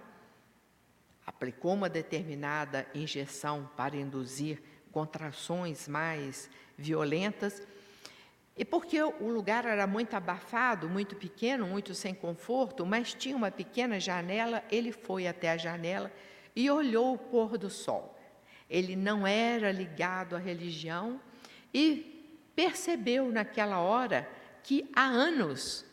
[1.26, 4.62] aplicou uma determinada injeção para induzir
[4.92, 7.62] contrações mais violentas.
[8.56, 13.50] E porque o lugar era muito abafado, muito pequeno, muito sem conforto, mas tinha uma
[13.50, 16.10] pequena janela, ele foi até a janela
[16.56, 18.18] e olhou o pôr do sol.
[18.68, 21.20] Ele não era ligado à religião
[21.72, 24.28] e percebeu naquela hora
[24.62, 25.84] que há anos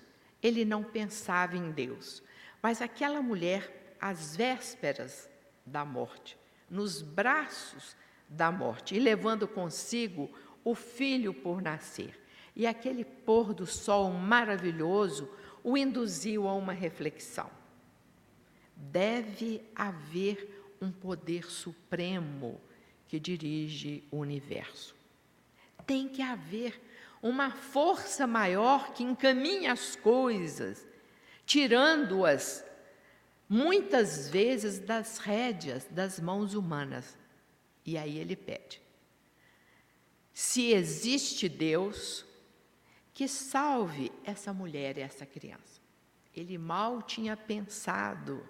[0.42, 2.24] ele não pensava em Deus.
[2.62, 5.30] Mas aquela mulher, às vésperas
[5.66, 6.38] da morte,
[6.70, 7.96] nos braços
[8.28, 10.30] da morte, e levando consigo
[10.64, 12.20] o filho por nascer.
[12.56, 15.30] E aquele pôr do sol maravilhoso
[15.64, 17.50] o induziu a uma reflexão.
[18.76, 20.53] Deve haver
[20.84, 22.60] um poder supremo
[23.08, 24.96] que dirige o universo.
[25.86, 26.80] Tem que haver
[27.22, 30.86] uma força maior que encaminha as coisas,
[31.46, 32.66] tirando-as
[33.48, 37.18] muitas vezes das rédeas das mãos humanas.
[37.86, 38.82] E aí ele pede:
[40.34, 42.26] se existe Deus,
[43.14, 45.82] que salve essa mulher e essa criança.
[46.36, 48.44] Ele mal tinha pensado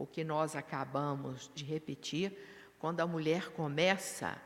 [0.00, 2.32] o que nós acabamos de repetir,
[2.78, 4.40] quando a mulher começa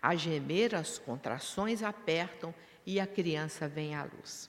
[0.00, 2.54] a gemer, as contrações apertam
[2.86, 4.48] e a criança vem à luz.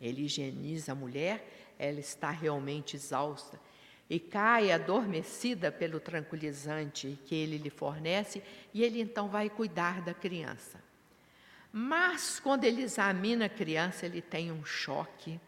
[0.00, 3.60] Ele higieniza a mulher, ela está realmente exausta
[4.10, 8.42] e cai adormecida pelo tranquilizante que ele lhe fornece,
[8.74, 10.82] e ele então vai cuidar da criança.
[11.70, 15.38] Mas quando ele examina a criança, ele tem um choque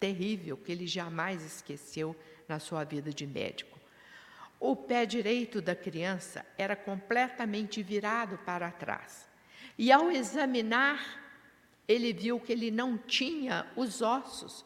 [0.00, 2.16] terrível que ele jamais esqueceu
[2.48, 3.78] na sua vida de médico.
[4.58, 9.28] O pé direito da criança era completamente virado para trás.
[9.78, 11.22] E ao examinar,
[11.86, 14.64] ele viu que ele não tinha os ossos,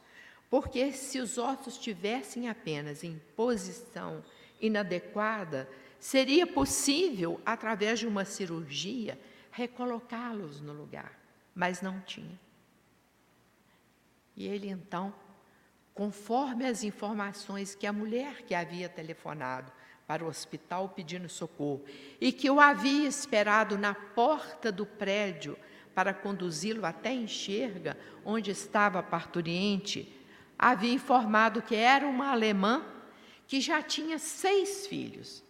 [0.49, 4.23] porque se os ossos estivessem apenas em posição
[4.61, 5.69] inadequada,
[5.99, 9.19] seria possível, através de uma cirurgia,
[9.51, 11.19] recolocá-los no lugar,
[11.55, 12.39] mas não tinha.
[14.37, 15.13] E ele então,
[15.95, 19.73] conforme as informações que a mulher que havia telefonado
[20.07, 21.85] para o hospital pedindo socorro
[22.21, 25.57] e que o havia esperado na porta do prédio
[25.95, 30.13] para conduzi-lo até enxerga onde estava a parturiente,
[30.59, 32.85] havia informado que era uma alemã
[33.47, 35.45] que já tinha seis filhos.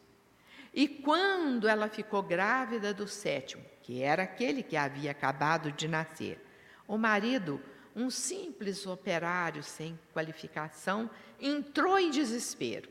[0.73, 6.39] E quando ela ficou grávida do sétimo, que era aquele que havia acabado de nascer.
[6.87, 7.61] O marido,
[7.95, 11.11] um simples operário sem qualificação,
[11.41, 12.89] entrou em desespero.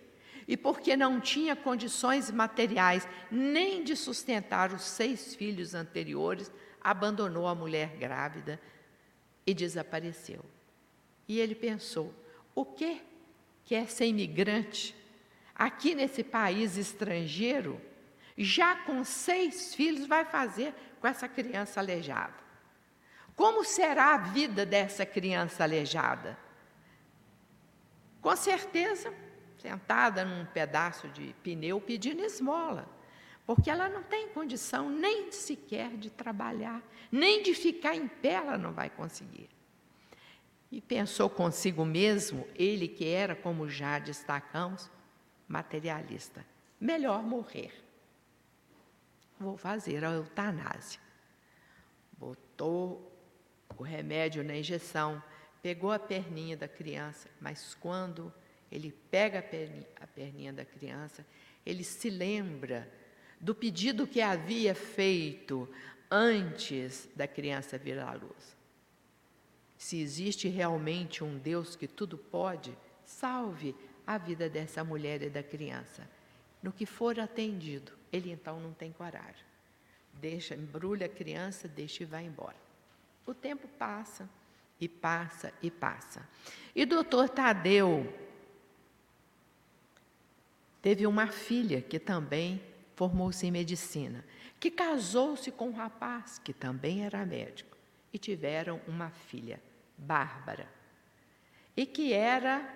[0.47, 7.53] E porque não tinha condições materiais nem de sustentar os seis filhos anteriores, abandonou a
[7.53, 8.59] mulher grávida
[9.45, 10.43] e desapareceu.
[11.27, 12.13] E ele pensou:
[12.55, 13.01] o que
[13.63, 14.95] que é ser imigrante
[15.53, 17.79] aqui nesse país estrangeiro?
[18.39, 22.33] já com seis filhos, vai fazer com essa criança aleijada?
[23.39, 26.37] Como será a vida dessa criança aleijada?
[28.19, 29.13] Com certeza,
[29.57, 32.85] sentada num pedaço de pneu pedindo esmola,
[33.45, 38.57] porque ela não tem condição nem sequer de trabalhar, nem de ficar em pé ela
[38.57, 39.49] não vai conseguir.
[40.69, 44.91] E pensou consigo mesmo, ele que era, como já destacamos,
[45.47, 46.45] materialista:
[46.77, 47.87] melhor morrer
[49.39, 50.99] vou fazer a eutanásia.
[52.17, 53.08] Botou
[53.77, 55.21] o remédio na injeção,
[55.61, 58.33] pegou a perninha da criança, mas quando
[58.71, 61.25] ele pega a perninha, a perninha da criança,
[61.65, 62.89] ele se lembra
[63.39, 65.67] do pedido que havia feito
[66.09, 68.57] antes da criança vir à luz.
[69.77, 75.41] Se existe realmente um Deus que tudo pode, salve a vida dessa mulher e da
[75.41, 76.09] criança.
[76.61, 79.45] No que for atendido, ele então não tem coragem.
[80.13, 82.68] Deixa, embrulha a criança, deixa e vai embora.
[83.29, 84.27] O tempo passa,
[84.81, 86.27] e passa, e passa.
[86.75, 88.11] E doutor Tadeu
[90.81, 92.59] teve uma filha que também
[92.95, 94.25] formou-se em medicina,
[94.59, 97.77] que casou-se com um rapaz que também era médico,
[98.11, 99.61] e tiveram uma filha,
[99.95, 100.67] Bárbara,
[101.77, 102.67] e que era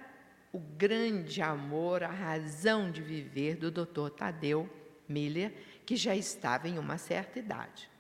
[0.52, 4.70] o grande amor, a razão de viver do doutor Tadeu
[5.10, 5.52] Miller,
[5.84, 7.92] que já estava em uma certa idade.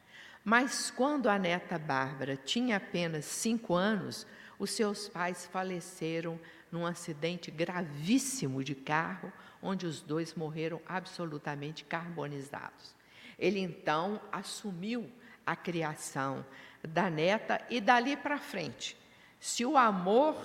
[0.44, 4.28] Mas quando a neta Bárbara tinha apenas cinco anos,
[4.60, 6.40] os seus pais faleceram
[6.72, 9.32] num acidente gravíssimo de carro,
[9.62, 12.96] onde os dois morreram absolutamente carbonizados.
[13.40, 15.10] Ele então assumiu
[15.46, 16.46] a criação
[16.82, 18.98] da neta e dali para frente,
[19.40, 20.36] se o amor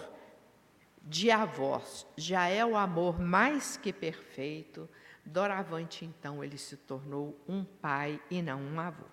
[1.02, 4.88] de avós já é o amor mais que perfeito,
[5.28, 9.04] Doravante, então, ele se tornou um pai e não um avô.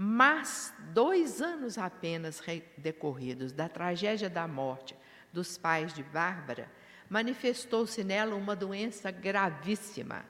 [0.00, 2.40] Mas, dois anos apenas
[2.76, 4.96] decorridos da tragédia da morte
[5.32, 6.70] dos pais de Bárbara,
[7.10, 10.24] manifestou-se nela uma doença gravíssima,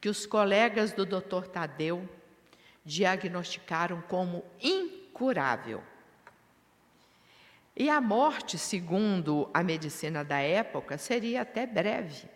[0.00, 1.46] que os colegas do Dr.
[1.52, 2.08] Tadeu
[2.82, 5.82] diagnosticaram como incurável.
[7.76, 12.28] E a morte, segundo a medicina da época, seria até breve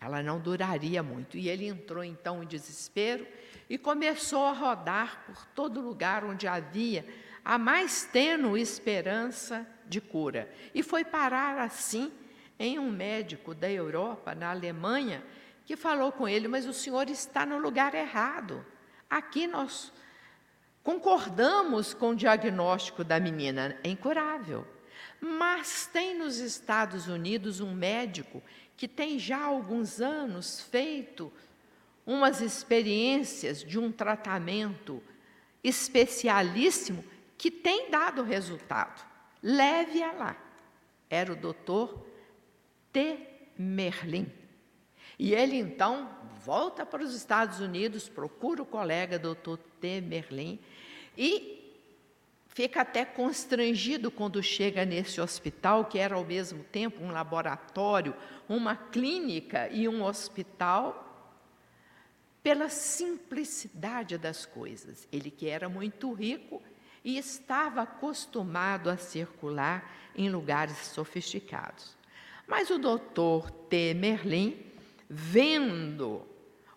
[0.00, 1.36] ela não duraria muito.
[1.36, 3.26] E ele entrou então em desespero
[3.68, 7.06] e começou a rodar por todo lugar onde havia
[7.44, 10.50] a mais tênue esperança de cura.
[10.74, 12.12] E foi parar assim
[12.58, 15.22] em um médico da Europa, na Alemanha,
[15.64, 18.64] que falou com ele: Mas o senhor está no lugar errado.
[19.08, 19.92] Aqui nós
[20.82, 24.66] concordamos com o diagnóstico da menina, é incurável.
[25.20, 28.42] Mas tem nos Estados Unidos um médico
[28.76, 31.32] que tem já alguns anos feito
[32.06, 35.02] umas experiências de um tratamento
[35.62, 37.04] especialíssimo
[37.36, 39.04] que tem dado resultado.
[39.42, 40.36] Leve-a lá.
[41.10, 42.06] Era o doutor
[42.92, 43.18] T.
[43.58, 44.30] Merlin.
[45.18, 46.10] E ele então
[46.44, 50.00] volta para os Estados Unidos, procura o colega doutor T.
[50.00, 50.60] Merlin
[51.16, 51.55] e
[52.56, 58.16] fica até constrangido quando chega nesse hospital, que era ao mesmo tempo um laboratório,
[58.48, 61.02] uma clínica e um hospital,
[62.42, 65.06] pela simplicidade das coisas.
[65.12, 66.62] Ele que era muito rico
[67.04, 71.94] e estava acostumado a circular em lugares sofisticados.
[72.46, 73.92] Mas o doutor T.
[73.92, 74.58] Merlin,
[75.10, 76.26] vendo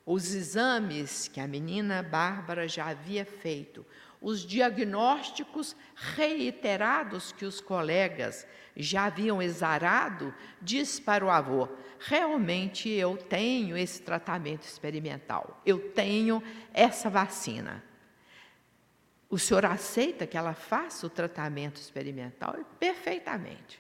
[0.05, 3.85] os exames que a menina Bárbara já havia feito,
[4.21, 8.45] os diagnósticos reiterados que os colegas
[8.75, 16.43] já haviam exarado, diz para o avô: realmente eu tenho esse tratamento experimental, eu tenho
[16.73, 17.83] essa vacina.
[19.29, 22.55] O senhor aceita que ela faça o tratamento experimental?
[22.79, 23.79] Perfeitamente.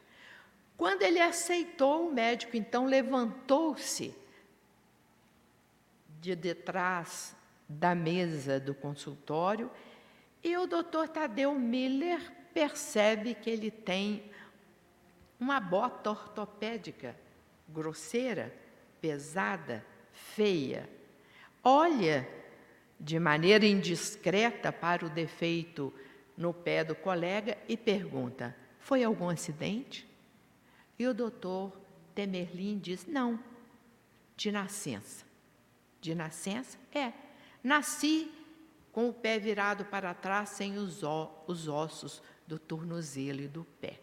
[0.77, 4.15] Quando ele aceitou, o médico então levantou-se
[6.21, 7.35] de detrás
[7.67, 9.71] da mesa do consultório
[10.43, 14.23] e o doutor Tadeu Miller percebe que ele tem
[15.39, 17.15] uma bota ortopédica
[17.67, 18.53] grosseira,
[18.99, 20.89] pesada, feia.
[21.63, 22.27] Olha
[22.99, 25.93] de maneira indiscreta para o defeito
[26.35, 30.07] no pé do colega e pergunta: Foi algum acidente?
[30.97, 31.71] E o doutor
[32.15, 33.39] Temerlin diz: Não,
[34.35, 35.25] de nascença.
[36.01, 36.77] De nascença?
[36.93, 37.13] É.
[37.63, 38.31] Nasci
[38.99, 41.03] com o pé virado para trás, sem os,
[41.47, 43.97] os ossos do tornozelo e do pé.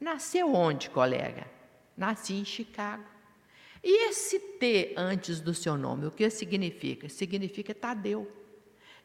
[0.00, 1.46] Nasceu onde, colega?
[1.96, 3.04] Nasci em Chicago.
[3.80, 7.08] E esse T antes do seu nome, o que significa?
[7.08, 8.28] Significa Tadeu.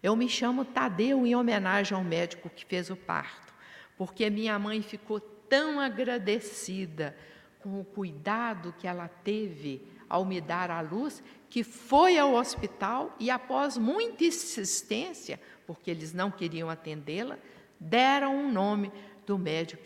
[0.01, 3.53] Eu me chamo Tadeu em homenagem ao médico que fez o parto,
[3.95, 7.15] porque minha mãe ficou tão agradecida
[7.59, 13.16] com o cuidado que ela teve ao me dar a luz, que foi ao hospital
[13.20, 17.38] e, após muita insistência, porque eles não queriam atendê-la,
[17.80, 18.91] deram o um nome
[19.26, 19.84] do médico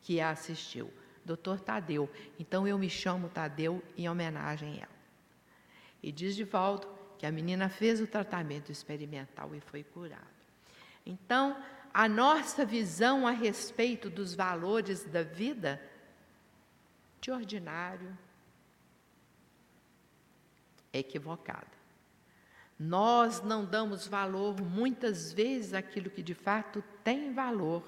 [0.00, 0.90] que a assistiu,
[1.24, 1.58] Dr.
[1.64, 2.08] Tadeu.
[2.38, 5.02] Então eu me chamo Tadeu em homenagem a ela.
[6.02, 6.88] E diz de volta
[7.18, 10.32] que a menina fez o tratamento experimental e foi curada.
[11.04, 11.56] Então,
[11.92, 15.80] a nossa visão a respeito dos valores da vida,
[17.20, 18.16] de ordinário,
[20.92, 21.82] equivocada.
[22.78, 27.84] Nós não damos valor, muitas vezes, àquilo que de fato tem valor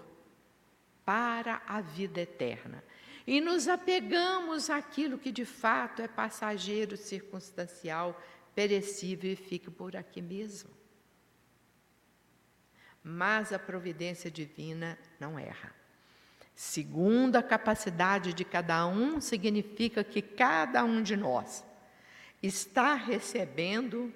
[1.04, 2.82] para a vida eterna.
[3.26, 8.20] E nos apegamos àquilo que de fato é passageiro, circunstancial,
[8.54, 10.70] perecível e fica por aqui mesmo.
[13.02, 15.74] Mas a providência divina não erra.
[16.54, 21.64] Segundo a capacidade de cada um, significa que cada um de nós
[22.46, 24.12] está recebendo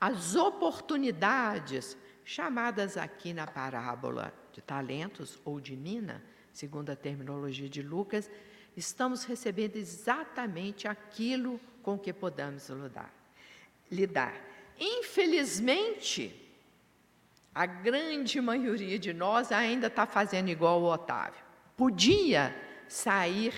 [0.00, 6.22] as oportunidades chamadas aqui na parábola de talentos ou de mina,
[6.52, 8.30] segundo a terminologia de Lucas,
[8.76, 13.12] estamos recebendo exatamente aquilo com que podemos lidar.
[13.90, 14.34] lidar.
[14.78, 16.34] Infelizmente,
[17.54, 21.42] a grande maioria de nós ainda está fazendo igual o Otávio.
[21.74, 22.54] Podia
[22.86, 23.54] sair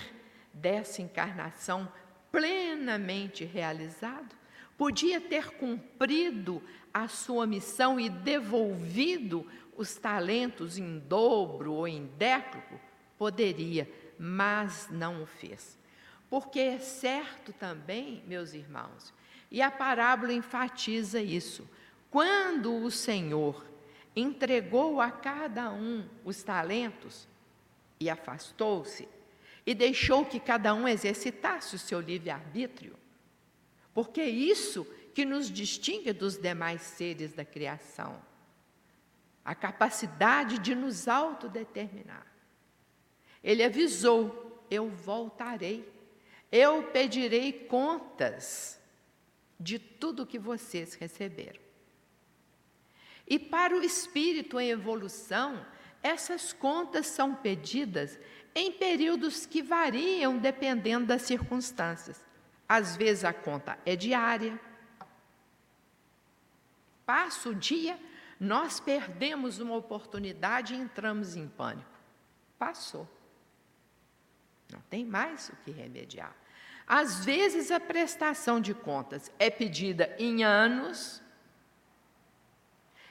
[0.53, 1.91] dessa encarnação
[2.31, 4.35] plenamente realizado,
[4.77, 6.63] podia ter cumprido
[6.93, 12.79] a sua missão e devolvido os talentos em dobro ou em décimo,
[13.17, 15.77] poderia, mas não o fez.
[16.29, 19.13] Porque é certo também, meus irmãos,
[19.49, 21.67] e a parábola enfatiza isso.
[22.11, 23.65] Quando o Senhor
[24.15, 27.27] entregou a cada um os talentos
[27.99, 29.07] e afastou-se,
[29.69, 32.97] e deixou que cada um exercitasse o seu livre-arbítrio.
[33.93, 38.19] Porque é isso que nos distingue dos demais seres da criação.
[39.45, 42.25] A capacidade de nos autodeterminar.
[43.43, 45.87] Ele avisou: eu voltarei.
[46.51, 48.81] Eu pedirei contas
[49.59, 51.61] de tudo que vocês receberam.
[53.27, 55.63] E para o espírito em evolução,
[56.01, 58.17] essas contas são pedidas
[58.55, 62.25] em períodos que variam dependendo das circunstâncias.
[62.67, 64.59] Às vezes a conta é diária.
[67.05, 67.99] Passa o dia,
[68.39, 71.89] nós perdemos uma oportunidade e entramos em pânico.
[72.57, 73.07] Passou.
[74.71, 76.35] Não tem mais o que remediar.
[76.85, 81.21] Às vezes a prestação de contas é pedida em anos.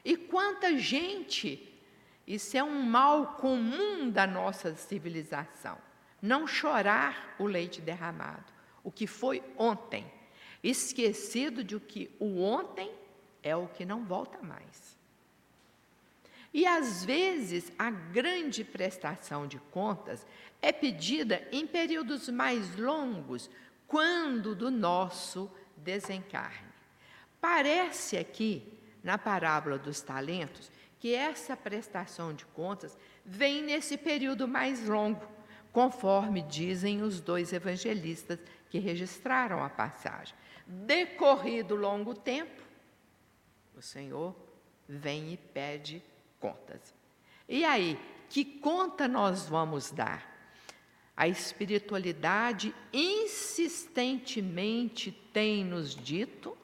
[0.04, 1.67] E quanta gente
[2.28, 5.78] isso é um mal comum da nossa civilização.
[6.20, 8.52] Não chorar o leite derramado,
[8.84, 10.04] o que foi ontem,
[10.62, 12.92] esquecido de que o ontem
[13.42, 14.98] é o que não volta mais.
[16.52, 20.26] E às vezes a grande prestação de contas
[20.60, 23.48] é pedida em períodos mais longos,
[23.86, 26.68] quando do nosso desencarne.
[27.40, 28.70] Parece aqui,
[29.02, 35.26] na parábola dos talentos, que essa prestação de contas vem nesse período mais longo,
[35.72, 38.38] conforme dizem os dois evangelistas
[38.68, 40.34] que registraram a passagem.
[40.66, 42.62] Decorrido longo tempo,
[43.74, 44.34] o Senhor
[44.88, 46.02] vem e pede
[46.40, 46.94] contas.
[47.48, 50.36] E aí, que conta nós vamos dar?
[51.16, 56.54] A espiritualidade insistentemente tem nos dito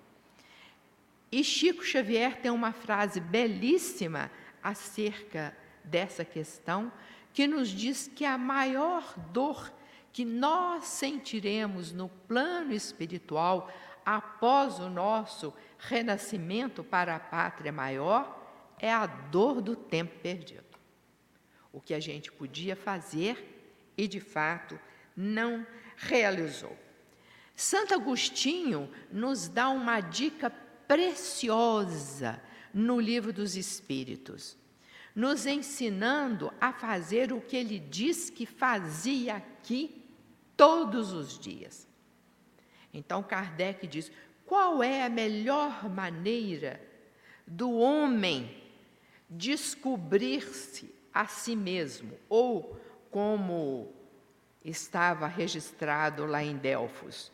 [1.34, 4.30] e Chico Xavier tem uma frase belíssima
[4.62, 6.92] acerca dessa questão,
[7.32, 9.72] que nos diz que a maior dor
[10.12, 13.68] que nós sentiremos no plano espiritual
[14.06, 18.40] após o nosso renascimento para a pátria maior
[18.78, 20.78] é a dor do tempo perdido.
[21.72, 24.78] O que a gente podia fazer e de fato
[25.16, 25.66] não
[25.96, 26.78] realizou.
[27.56, 30.48] Santo Agostinho nos dá uma dica
[30.94, 32.40] preciosa
[32.72, 34.56] no livro dos Espíritos,
[35.12, 40.04] nos ensinando a fazer o que ele diz que fazia aqui
[40.56, 41.88] todos os dias.
[42.92, 44.12] Então Kardec diz:
[44.46, 46.80] qual é a melhor maneira
[47.44, 48.62] do homem
[49.28, 52.78] descobrir-se a si mesmo, ou
[53.10, 53.92] como
[54.64, 57.32] estava registrado lá em Delfos,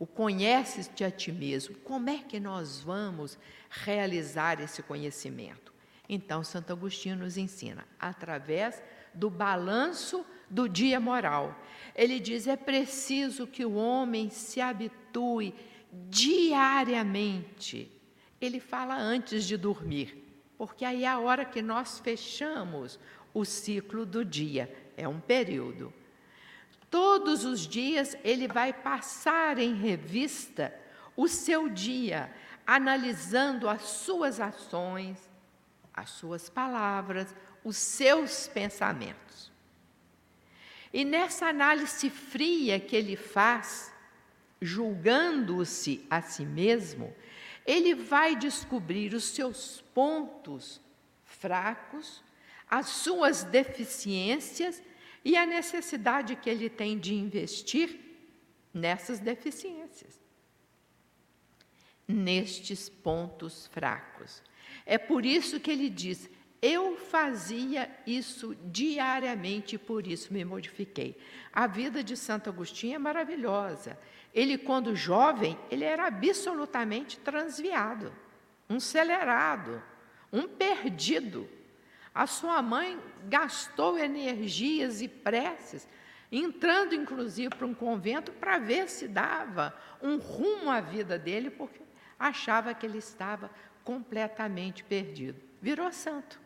[0.00, 1.76] o conheces-te a ti mesmo.
[1.84, 3.38] Como é que nós vamos
[3.68, 5.74] realizar esse conhecimento?
[6.08, 8.82] Então, Santo Agostinho nos ensina através
[9.12, 11.54] do balanço do dia moral.
[11.94, 15.54] Ele diz: é preciso que o homem se habitue
[16.08, 17.92] diariamente.
[18.40, 20.26] Ele fala antes de dormir,
[20.56, 22.98] porque aí é a hora que nós fechamos
[23.34, 25.92] o ciclo do dia, é um período.
[26.90, 30.74] Todos os dias ele vai passar em revista
[31.16, 32.34] o seu dia,
[32.66, 35.30] analisando as suas ações,
[35.94, 39.52] as suas palavras, os seus pensamentos.
[40.92, 43.92] E nessa análise fria que ele faz,
[44.60, 47.14] julgando-se a si mesmo,
[47.64, 50.80] ele vai descobrir os seus pontos
[51.24, 52.24] fracos,
[52.68, 54.82] as suas deficiências
[55.24, 57.98] e a necessidade que ele tem de investir
[58.72, 60.20] nessas deficiências,
[62.06, 64.42] nestes pontos fracos.
[64.86, 66.28] É por isso que ele diz:
[66.62, 71.16] eu fazia isso diariamente e por isso me modifiquei.
[71.52, 73.98] A vida de Santo Agostinho é maravilhosa.
[74.34, 78.12] Ele, quando jovem, ele era absolutamente transviado,
[78.68, 79.82] um acelerado,
[80.32, 81.48] um perdido.
[82.14, 85.88] A sua mãe gastou energias e preces,
[86.30, 91.80] entrando inclusive para um convento para ver se dava um rumo à vida dele, porque
[92.18, 93.50] achava que ele estava
[93.84, 95.40] completamente perdido.
[95.62, 96.40] Virou santo.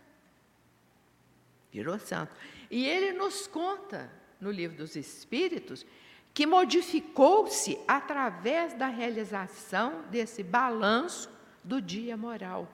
[1.72, 2.32] Virou santo.
[2.70, 4.10] E ele nos conta
[4.40, 5.84] no livro dos Espíritos
[6.32, 11.30] que modificou-se através da realização desse balanço
[11.62, 12.68] do dia moral,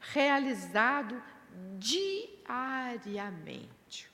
[0.00, 1.20] realizado
[1.78, 4.10] diariamente.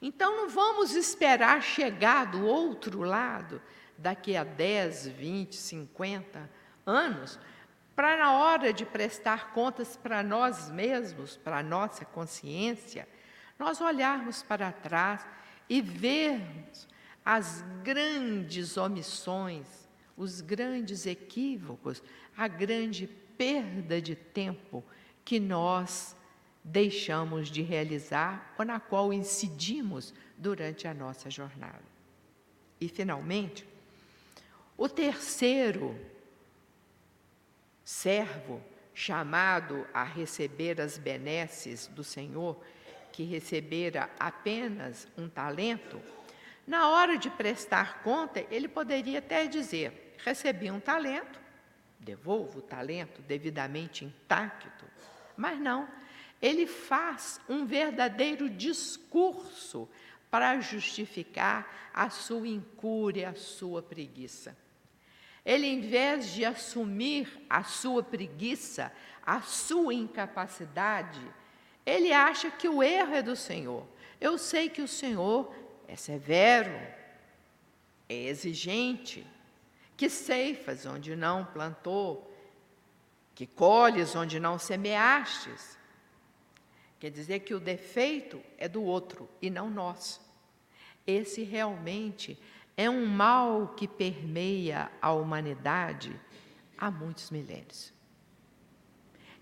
[0.00, 3.60] Então não vamos esperar chegar do outro lado
[3.96, 6.50] daqui a 10, 20, 50
[6.84, 7.38] anos,
[7.94, 13.08] para na hora de prestar contas para nós mesmos, para a nossa consciência,
[13.58, 15.26] nós olharmos para trás
[15.68, 16.86] e vermos
[17.24, 22.02] as grandes omissões, os grandes equívocos,
[22.36, 24.84] a grande perda de tempo
[25.24, 26.14] que nós
[26.68, 31.84] deixamos de realizar ou na qual incidimos durante a nossa jornada.
[32.80, 33.64] E, finalmente,
[34.76, 35.98] O terceiro
[37.82, 38.62] servo
[38.92, 42.60] chamado a receber as benesses do Senhor,
[43.12, 46.00] que recebera apenas um talento,
[46.66, 51.40] na hora de prestar conta, ele poderia até dizer: recebi um talento,
[51.98, 54.84] devolvo o talento devidamente intacto.
[55.36, 55.88] Mas não,
[56.40, 59.88] ele faz um verdadeiro discurso
[60.30, 64.56] para justificar a sua incúria, a sua preguiça.
[65.44, 68.92] Ele, em vez de assumir a sua preguiça,
[69.24, 71.22] a sua incapacidade,
[71.84, 73.86] ele acha que o erro é do Senhor.
[74.20, 75.54] Eu sei que o Senhor
[75.86, 76.76] é severo,
[78.08, 79.26] é exigente,
[79.96, 82.30] que ceifas onde não plantou,
[83.34, 85.75] que colhes onde não semeastes.
[86.98, 90.20] Quer dizer que o defeito é do outro e não nosso.
[91.06, 92.38] Esse realmente
[92.76, 96.18] é um mal que permeia a humanidade
[96.76, 97.92] há muitos milênios.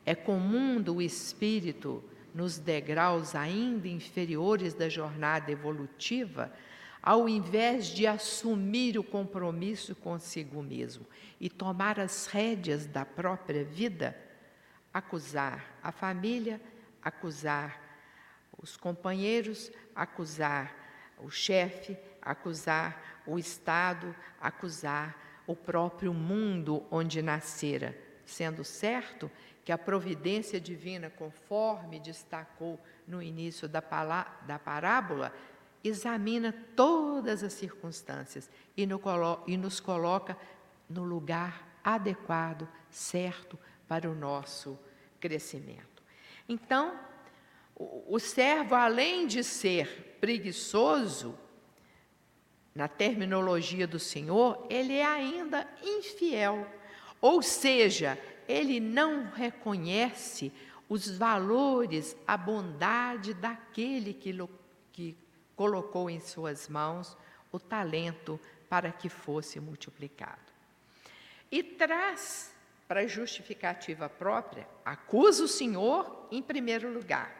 [0.05, 6.53] É comum do espírito, nos degraus ainda inferiores da jornada evolutiva,
[7.01, 11.07] ao invés de assumir o compromisso consigo mesmo
[11.41, 14.17] e tomar as rédeas da própria vida,
[14.93, 16.61] acusar a família,
[17.05, 17.81] acusar
[18.59, 20.75] os companheiros, acusar
[21.19, 29.31] o chefe, acusar o Estado, acusar o próprio mundo onde nascera, sendo certo
[29.65, 33.83] que a providência divina, conforme destacou no início da,
[34.47, 35.33] da parábola,
[35.83, 39.01] examina todas as circunstâncias e, no,
[39.47, 40.37] e nos coloca
[40.89, 44.79] no lugar adequado, certo, para o nosso
[45.21, 45.94] crescimento.
[46.49, 46.99] Então,
[47.75, 51.39] o, servo, além de ser preguiçoso,
[52.75, 56.67] na terminologia do Senhor, ele é ainda infiel.
[57.21, 58.19] Ou seja,
[58.49, 60.53] ele não reconhece
[60.89, 64.37] os valores, a bondade daquele que,
[64.93, 65.17] que
[65.57, 67.17] colocou em suas mãos
[67.51, 68.39] o talento
[68.69, 70.53] para que fosse multiplicado.
[71.51, 72.54] E traz
[72.87, 77.35] para justificativa própria, acusa o Senhor em primeiro lugar,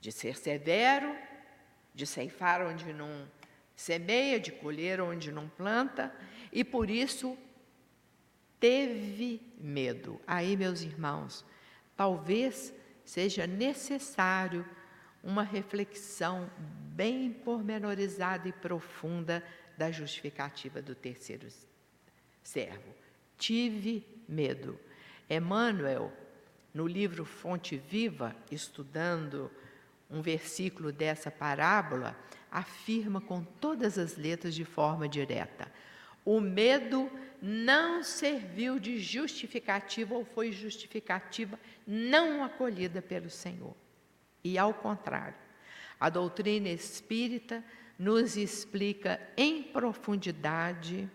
[0.00, 1.16] de ser severo,
[1.94, 3.28] de ceifar onde não
[3.74, 6.12] semeia, de colher onde não planta,
[6.52, 7.36] e por isso
[8.58, 10.20] teve medo.
[10.26, 11.44] Aí, meus irmãos,
[11.96, 12.72] talvez
[13.04, 14.66] seja necessário
[15.22, 19.44] uma reflexão bem pormenorizada e profunda
[19.76, 21.48] da justificativa do terceiro
[22.42, 23.05] servo.
[23.38, 24.78] Tive medo.
[25.28, 26.12] Emmanuel,
[26.72, 29.50] no livro Fonte Viva, estudando
[30.10, 32.16] um versículo dessa parábola,
[32.50, 35.70] afirma com todas as letras de forma direta:
[36.24, 37.10] o medo
[37.40, 43.74] não serviu de justificativa ou foi justificativa não acolhida pelo Senhor.
[44.42, 45.36] E ao contrário,
[45.98, 47.64] a doutrina espírita
[47.98, 51.08] nos explica em profundidade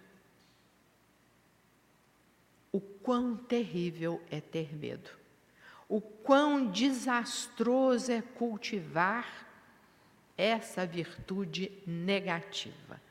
[2.72, 5.10] o quão terrível é ter medo,
[5.88, 9.48] o quão desastroso é cultivar
[10.38, 13.02] essa virtude negativa.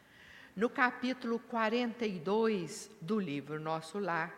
[0.56, 4.34] No capítulo 42 do livro Nosso Lar,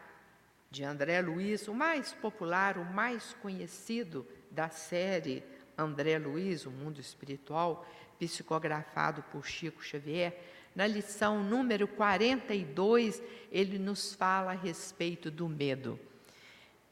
[0.71, 5.45] de André Luiz, o mais popular, o mais conhecido da série
[5.77, 7.87] André Luiz, O Mundo Espiritual,
[8.19, 10.39] psicografado por Chico Xavier,
[10.75, 15.99] na lição número 42, ele nos fala a respeito do medo.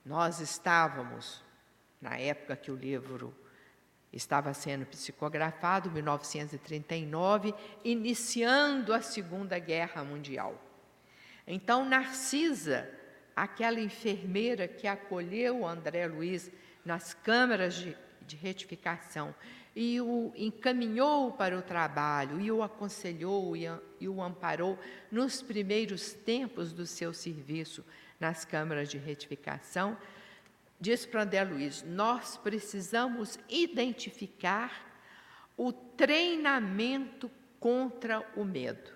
[0.04, 1.42] Nós estávamos,
[2.00, 3.34] na época que o livro
[4.12, 7.54] estava sendo psicografado, 1939,
[7.84, 10.60] iniciando a Segunda Guerra Mundial.
[11.46, 12.88] Então, Narcisa,
[13.34, 16.50] aquela enfermeira que acolheu André Luiz
[16.84, 19.34] nas câmaras de, de retificação
[19.74, 24.78] e o encaminhou para o trabalho, e o aconselhou e, o amparou
[25.10, 27.84] nos primeiros tempos do seu serviço
[28.18, 29.96] nas câmaras de retificação,
[30.80, 34.88] diz para André Luiz: nós precisamos identificar
[35.56, 38.90] o treinamento contra o medo.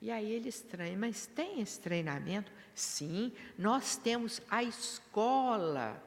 [0.00, 2.52] E aí ele estranha, mas tem esse treinamento?
[2.74, 6.00] Sim, nós temos a escola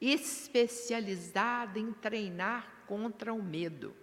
[0.00, 3.94] especializada em treinar contra o medo.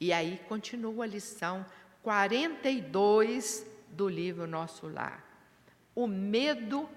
[0.00, 1.64] E aí continua a lição
[2.02, 5.24] 42 do livro Nosso Lar.
[5.94, 6.88] O medo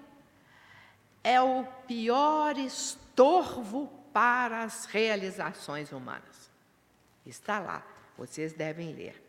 [1.22, 6.50] é o pior estorvo para as realizações humanas.
[7.24, 7.86] Está lá,
[8.16, 9.22] vocês devem ler.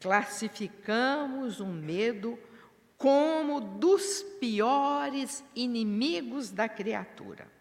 [0.00, 2.38] Classificamos o medo
[2.96, 7.53] como dos piores inimigos da criatura.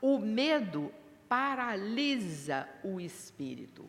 [0.00, 0.92] O medo
[1.28, 3.84] paralisa o espírito,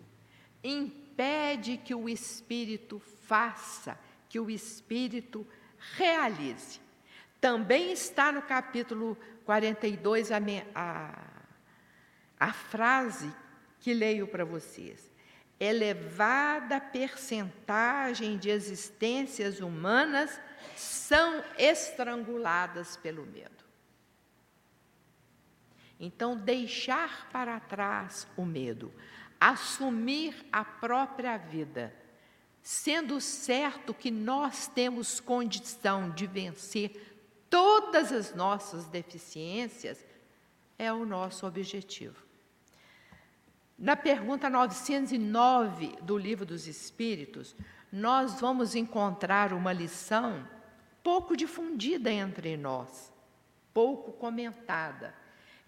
[0.64, 3.98] impede que o espírito faça,
[4.28, 5.48] que o espírito
[5.96, 6.80] realize.
[7.40, 10.38] Também está no capítulo 42 a,
[10.76, 11.20] a,
[12.40, 13.34] a frase
[13.80, 15.10] que leio para vocês.
[15.60, 20.40] Elevada percentagem de existências humanas
[20.76, 23.59] são estranguladas pelo medo.
[26.00, 28.94] Então, deixar para trás o medo,
[29.40, 31.94] assumir a própria vida,
[32.64, 37.20] sendo certo que nós temos condição de vencer
[37.50, 40.06] todas as nossas deficiências,
[40.78, 42.26] é o nosso objetivo.
[43.78, 47.56] Na pergunta 909 do Livro dos Espíritos,
[47.92, 50.48] nós vamos encontrar uma lição
[51.04, 53.12] pouco difundida entre nós,
[53.74, 55.14] pouco comentada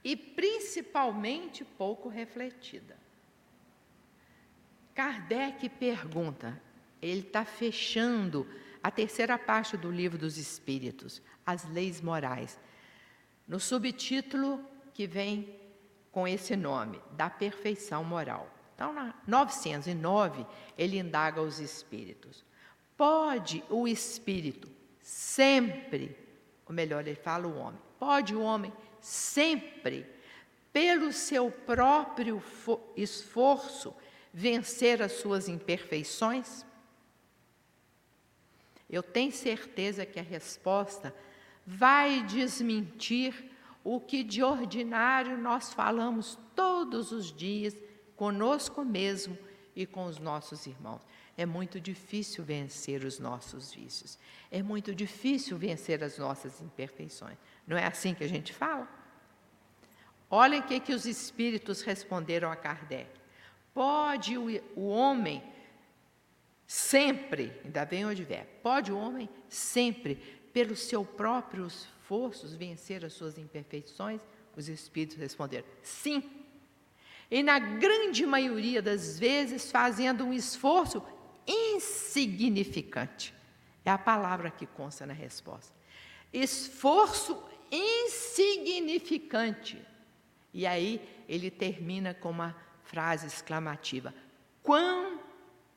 [0.04, 2.97] e principalmente pouco refletida.
[4.93, 6.62] Kardec pergunta,
[7.02, 8.47] ele está fechando
[8.84, 12.60] a terceira parte do livro dos Espíritos, as leis morais,
[13.47, 15.60] no subtítulo que vem
[16.12, 18.49] com esse nome, da perfeição moral.
[18.76, 20.45] Então, na 909,
[20.78, 22.43] ele indaga os espíritos.
[22.97, 24.70] Pode o espírito
[25.02, 26.18] sempre,
[26.66, 30.06] ou melhor, ele fala o homem, pode o homem sempre,
[30.72, 32.41] pelo seu próprio
[32.95, 33.93] esforço,
[34.34, 36.66] vencer as suas imperfeições?
[38.89, 41.16] Eu tenho certeza que a resposta
[41.66, 43.52] vai desmentir
[43.84, 47.76] o que de ordinário nós falamos todos os dias
[48.16, 49.38] conosco mesmo
[49.76, 51.02] e com os nossos irmãos.
[51.38, 54.20] É muito difícil vencer os nossos vícios.
[54.52, 57.38] É muito difícil vencer as nossas imperfeições.
[57.66, 58.88] Não é assim que a gente fala?
[60.30, 63.09] Olhem o que, que os espíritos responderam a Kardec.
[63.74, 65.43] Pode o, o homem
[66.66, 70.16] sempre, ainda bem onde vier, pode o homem sempre,
[70.53, 74.22] pelo seu próprio esforços, vencer as suas imperfeições?
[74.55, 76.30] Os espíritos responderam: sim.
[77.30, 81.01] E na grande maioria das vezes, fazendo um esforço
[81.47, 83.34] insignificante.
[83.84, 85.74] É a palavra que consta na resposta.
[86.34, 89.82] Esforço insignificante.
[90.53, 94.13] E aí ele termina com uma frase exclamativa:
[94.61, 95.19] Quão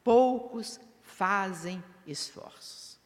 [0.02, 2.98] poucos fazem esforços.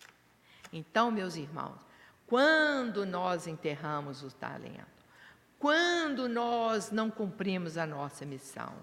[0.73, 1.79] Então, meus irmãos,
[2.27, 4.99] quando nós enterramos o talento,
[5.59, 8.75] quando nós não cumprimos a nossa missão,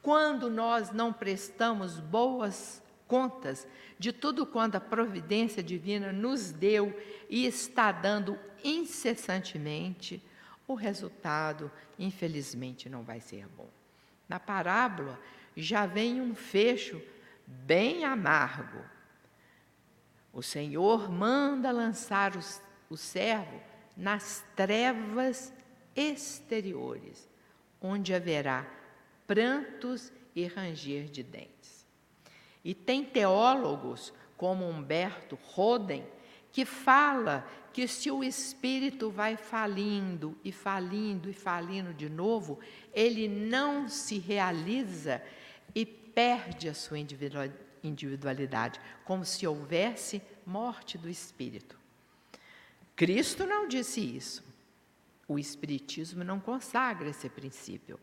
[0.00, 2.81] quando nós não prestamos boas
[3.12, 6.98] contas de tudo quanto a providência divina nos deu
[7.28, 10.24] e está dando incessantemente,
[10.66, 13.68] o resultado, infelizmente, não vai ser bom.
[14.26, 15.20] Na parábola
[15.54, 17.02] já vem um fecho
[17.46, 18.82] bem amargo.
[20.32, 23.60] O Senhor manda lançar os o servo
[23.94, 25.52] nas trevas
[25.96, 27.28] exteriores,
[27.80, 28.66] onde haverá
[29.26, 31.71] prantos e ranger de dentes.
[32.64, 36.04] E tem teólogos como Humberto Roden
[36.52, 42.60] que fala que se o espírito vai falindo e falindo e falindo de novo,
[42.92, 45.22] ele não se realiza
[45.74, 46.98] e perde a sua
[47.82, 51.78] individualidade, como se houvesse morte do espírito.
[52.94, 54.44] Cristo não disse isso.
[55.26, 57.98] O Espiritismo não consagra esse princípio,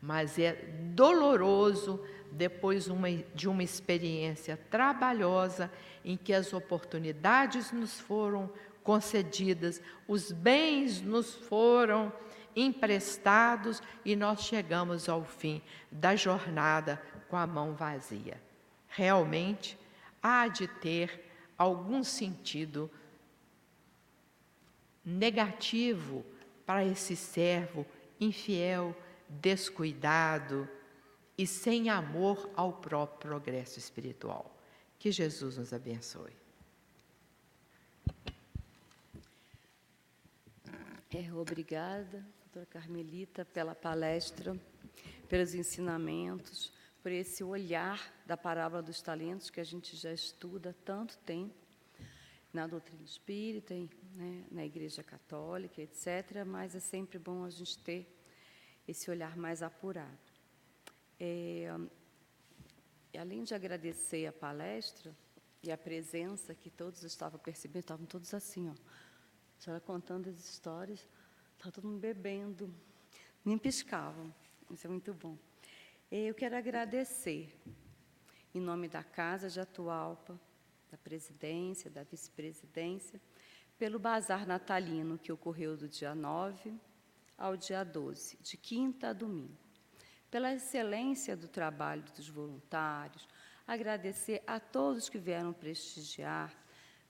[0.00, 0.52] mas é
[0.94, 5.70] doloroso depois uma, de uma experiência trabalhosa
[6.04, 8.50] em que as oportunidades nos foram
[8.82, 12.12] concedidas, os bens nos foram
[12.54, 18.40] emprestados e nós chegamos ao fim da jornada com a mão vazia.
[18.88, 19.78] Realmente
[20.22, 21.24] há de ter
[21.58, 22.90] algum sentido
[25.04, 26.24] negativo
[26.64, 27.86] para esse servo
[28.20, 28.96] infiel,
[29.28, 30.68] descuidado
[31.36, 34.56] e sem amor ao próprio progresso espiritual.
[34.98, 36.32] Que Jesus nos abençoe.
[41.12, 44.58] É, obrigada, doutora Carmelita, pela palestra,
[45.28, 46.72] pelos ensinamentos,
[47.02, 51.54] por esse olhar da parábola dos talentos que a gente já estuda há tanto tempo
[52.52, 53.74] na doutrina espírita,
[54.14, 58.15] né, na Igreja Católica, etc., mas é sempre bom a gente ter
[58.86, 60.18] esse olhar mais apurado.
[61.18, 61.68] É,
[63.18, 65.14] além de agradecer a palestra,
[65.66, 68.72] e a presença que todos estavam percebendo, estavam todos assim, ó.
[68.72, 71.08] A senhora contando as histórias,
[71.54, 72.72] estava todo mundo bebendo,
[73.44, 74.32] nem piscavam.
[74.70, 75.36] Isso é muito bom.
[76.10, 77.52] Eu quero agradecer,
[78.54, 80.38] em nome da Casa de Atualpa,
[80.90, 83.20] da presidência, da vice-presidência,
[83.76, 86.78] pelo bazar natalino que ocorreu do dia 9
[87.36, 89.56] ao dia 12, de quinta a domingo.
[90.30, 93.28] Pela excelência do trabalho dos voluntários,
[93.66, 96.54] agradecer a todos que vieram prestigiar,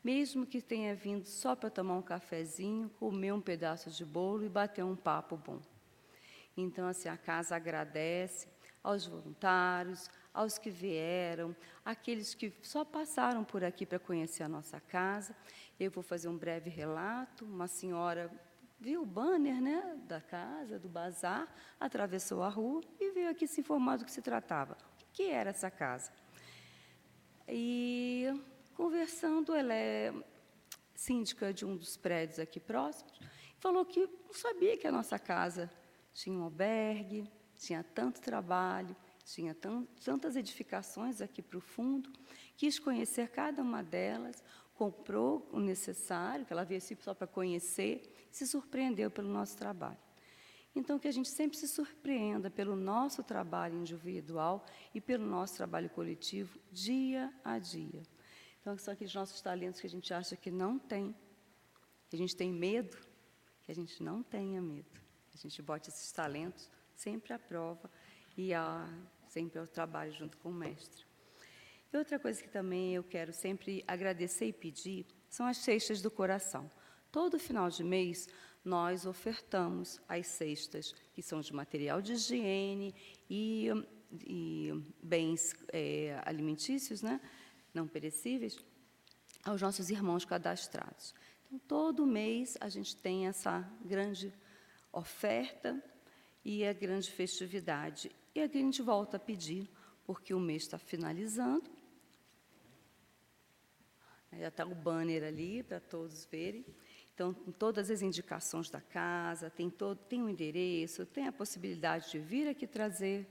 [0.03, 4.49] mesmo que tenha vindo só para tomar um cafezinho, comer um pedaço de bolo e
[4.49, 5.61] bater um papo bom.
[6.57, 8.49] Então, assim, a casa agradece
[8.83, 14.81] aos voluntários, aos que vieram, aqueles que só passaram por aqui para conhecer a nossa
[14.81, 15.35] casa.
[15.79, 17.45] Eu vou fazer um breve relato.
[17.45, 18.31] Uma senhora
[18.79, 23.61] viu o banner né, da casa, do bazar, atravessou a rua e veio aqui se
[23.61, 24.77] informar do que se tratava.
[25.03, 26.12] O que era essa casa?
[27.49, 28.27] E,
[28.74, 30.12] conversando, ela é
[30.95, 33.18] síndica de um dos prédios aqui próximos,
[33.59, 35.70] falou que não sabia que a nossa casa
[36.12, 42.11] tinha um albergue, tinha tanto trabalho, tinha tantas edificações aqui para o fundo,
[42.57, 44.43] quis conhecer cada uma delas,
[44.74, 49.99] comprou o necessário, que ela veio assim só para conhecer, se surpreendeu pelo nosso trabalho.
[50.74, 55.89] Então, que a gente sempre se surpreenda pelo nosso trabalho individual e pelo nosso trabalho
[55.89, 58.03] coletivo, dia a dia.
[58.61, 61.16] Então, são aqueles nossos talentos que a gente acha que não tem,
[62.11, 62.99] que a gente tem medo,
[63.62, 65.01] que a gente não tenha medo.
[65.32, 67.91] A gente bote esses talentos sempre à prova
[68.37, 68.87] e a,
[69.28, 71.07] sempre ao trabalho junto com o mestre.
[71.91, 76.11] E outra coisa que também eu quero sempre agradecer e pedir são as cestas do
[76.11, 76.70] coração.
[77.17, 78.29] Todo final de mês,
[78.62, 82.95] nós ofertamos as cestas, que são de material de higiene
[83.31, 83.71] e,
[84.27, 84.71] e
[85.03, 87.19] bens é, alimentícios, né,
[87.73, 88.59] não perecíveis,
[89.43, 91.14] aos nossos irmãos cadastrados.
[91.47, 94.31] Então, todo mês a gente tem essa grande
[94.93, 95.83] oferta
[96.45, 98.14] e a grande festividade.
[98.35, 99.71] E aqui a gente volta a pedir,
[100.05, 101.71] porque o mês está finalizando.
[104.39, 106.62] Já está o banner ali para todos verem.
[107.17, 112.11] Então, todas as indicações da casa, tem, todo, tem o um endereço, tem a possibilidade
[112.11, 113.27] de vir aqui trazer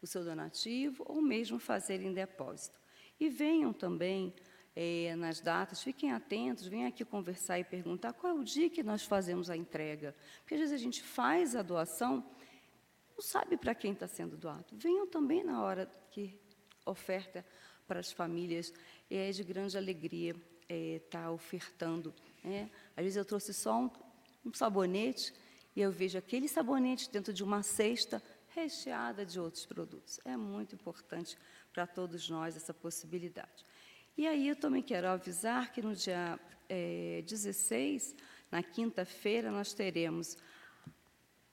[0.00, 2.80] o seu donativo ou mesmo fazer em depósito.
[3.20, 4.32] E venham também
[4.74, 8.82] é, nas datas, fiquem atentos, venham aqui conversar e perguntar qual é o dia que
[8.82, 10.16] nós fazemos a entrega.
[10.38, 12.24] Porque às vezes a gente faz a doação,
[13.14, 14.68] não sabe para quem está sendo doado.
[14.72, 16.34] Venham também na hora que
[16.86, 17.44] oferta
[17.86, 18.72] para as famílias,
[19.10, 20.34] é de grande alegria
[20.68, 22.14] estar é, tá ofertando
[22.44, 22.68] é,
[22.98, 23.88] às vezes eu trouxe só um,
[24.44, 25.32] um sabonete
[25.76, 30.18] e eu vejo aquele sabonete dentro de uma cesta recheada de outros produtos.
[30.24, 31.38] É muito importante
[31.72, 33.64] para todos nós essa possibilidade.
[34.16, 38.16] E aí eu também quero avisar que no dia é, 16,
[38.50, 40.36] na quinta-feira, nós teremos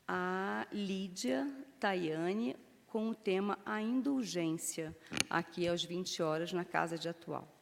[0.07, 1.47] a Lídia
[1.79, 2.55] Tayane
[2.87, 4.97] com o tema A Indulgência,
[5.29, 7.54] aqui às 20 horas, na Casa de Atual.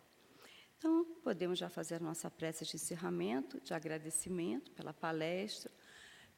[0.84, 5.72] Então, podemos já fazer a nossa prece de encerramento, de agradecimento pela palestra,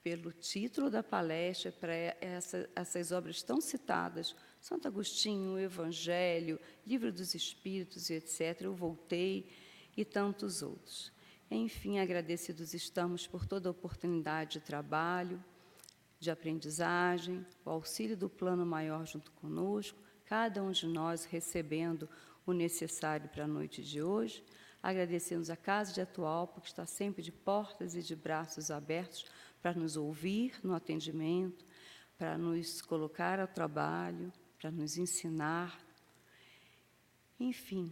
[0.03, 7.33] pelo título da palestra, para essa, essas obras tão citadas, Santo Agostinho, Evangelho, Livro dos
[7.33, 8.61] Espíritos, etc.
[8.61, 9.49] Eu voltei
[9.97, 11.11] e tantos outros.
[11.49, 15.43] Enfim, agradecidos estamos por toda a oportunidade de trabalho,
[16.19, 22.07] de aprendizagem, o auxílio do plano maior junto conosco, cada um de nós recebendo
[22.45, 24.43] o necessário para a noite de hoje.
[24.81, 29.25] Agradecemos a Casa de Atualpa, que está sempre de portas e de braços abertos
[29.61, 31.65] para nos ouvir no atendimento,
[32.17, 35.83] para nos colocar ao trabalho, para nos ensinar.
[37.39, 37.91] Enfim,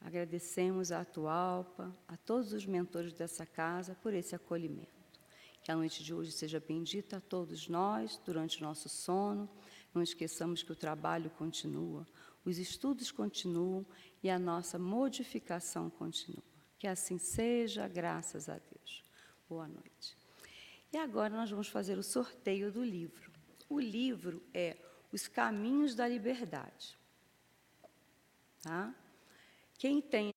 [0.00, 5.04] agradecemos a Atualpa, a todos os mentores dessa casa por esse acolhimento.
[5.62, 9.48] Que a noite de hoje seja bendita a todos nós durante o nosso sono.
[9.94, 12.06] Não esqueçamos que o trabalho continua,
[12.44, 13.86] os estudos continuam
[14.22, 16.42] e a nossa modificação continua.
[16.78, 19.02] Que assim seja, graças a Deus.
[19.48, 20.16] Boa noite.
[20.92, 23.32] E agora nós vamos fazer o sorteio do livro.
[23.68, 24.76] O livro é
[25.10, 26.98] Os Caminhos da Liberdade.
[28.62, 28.94] Tá?
[29.78, 30.33] Quem tem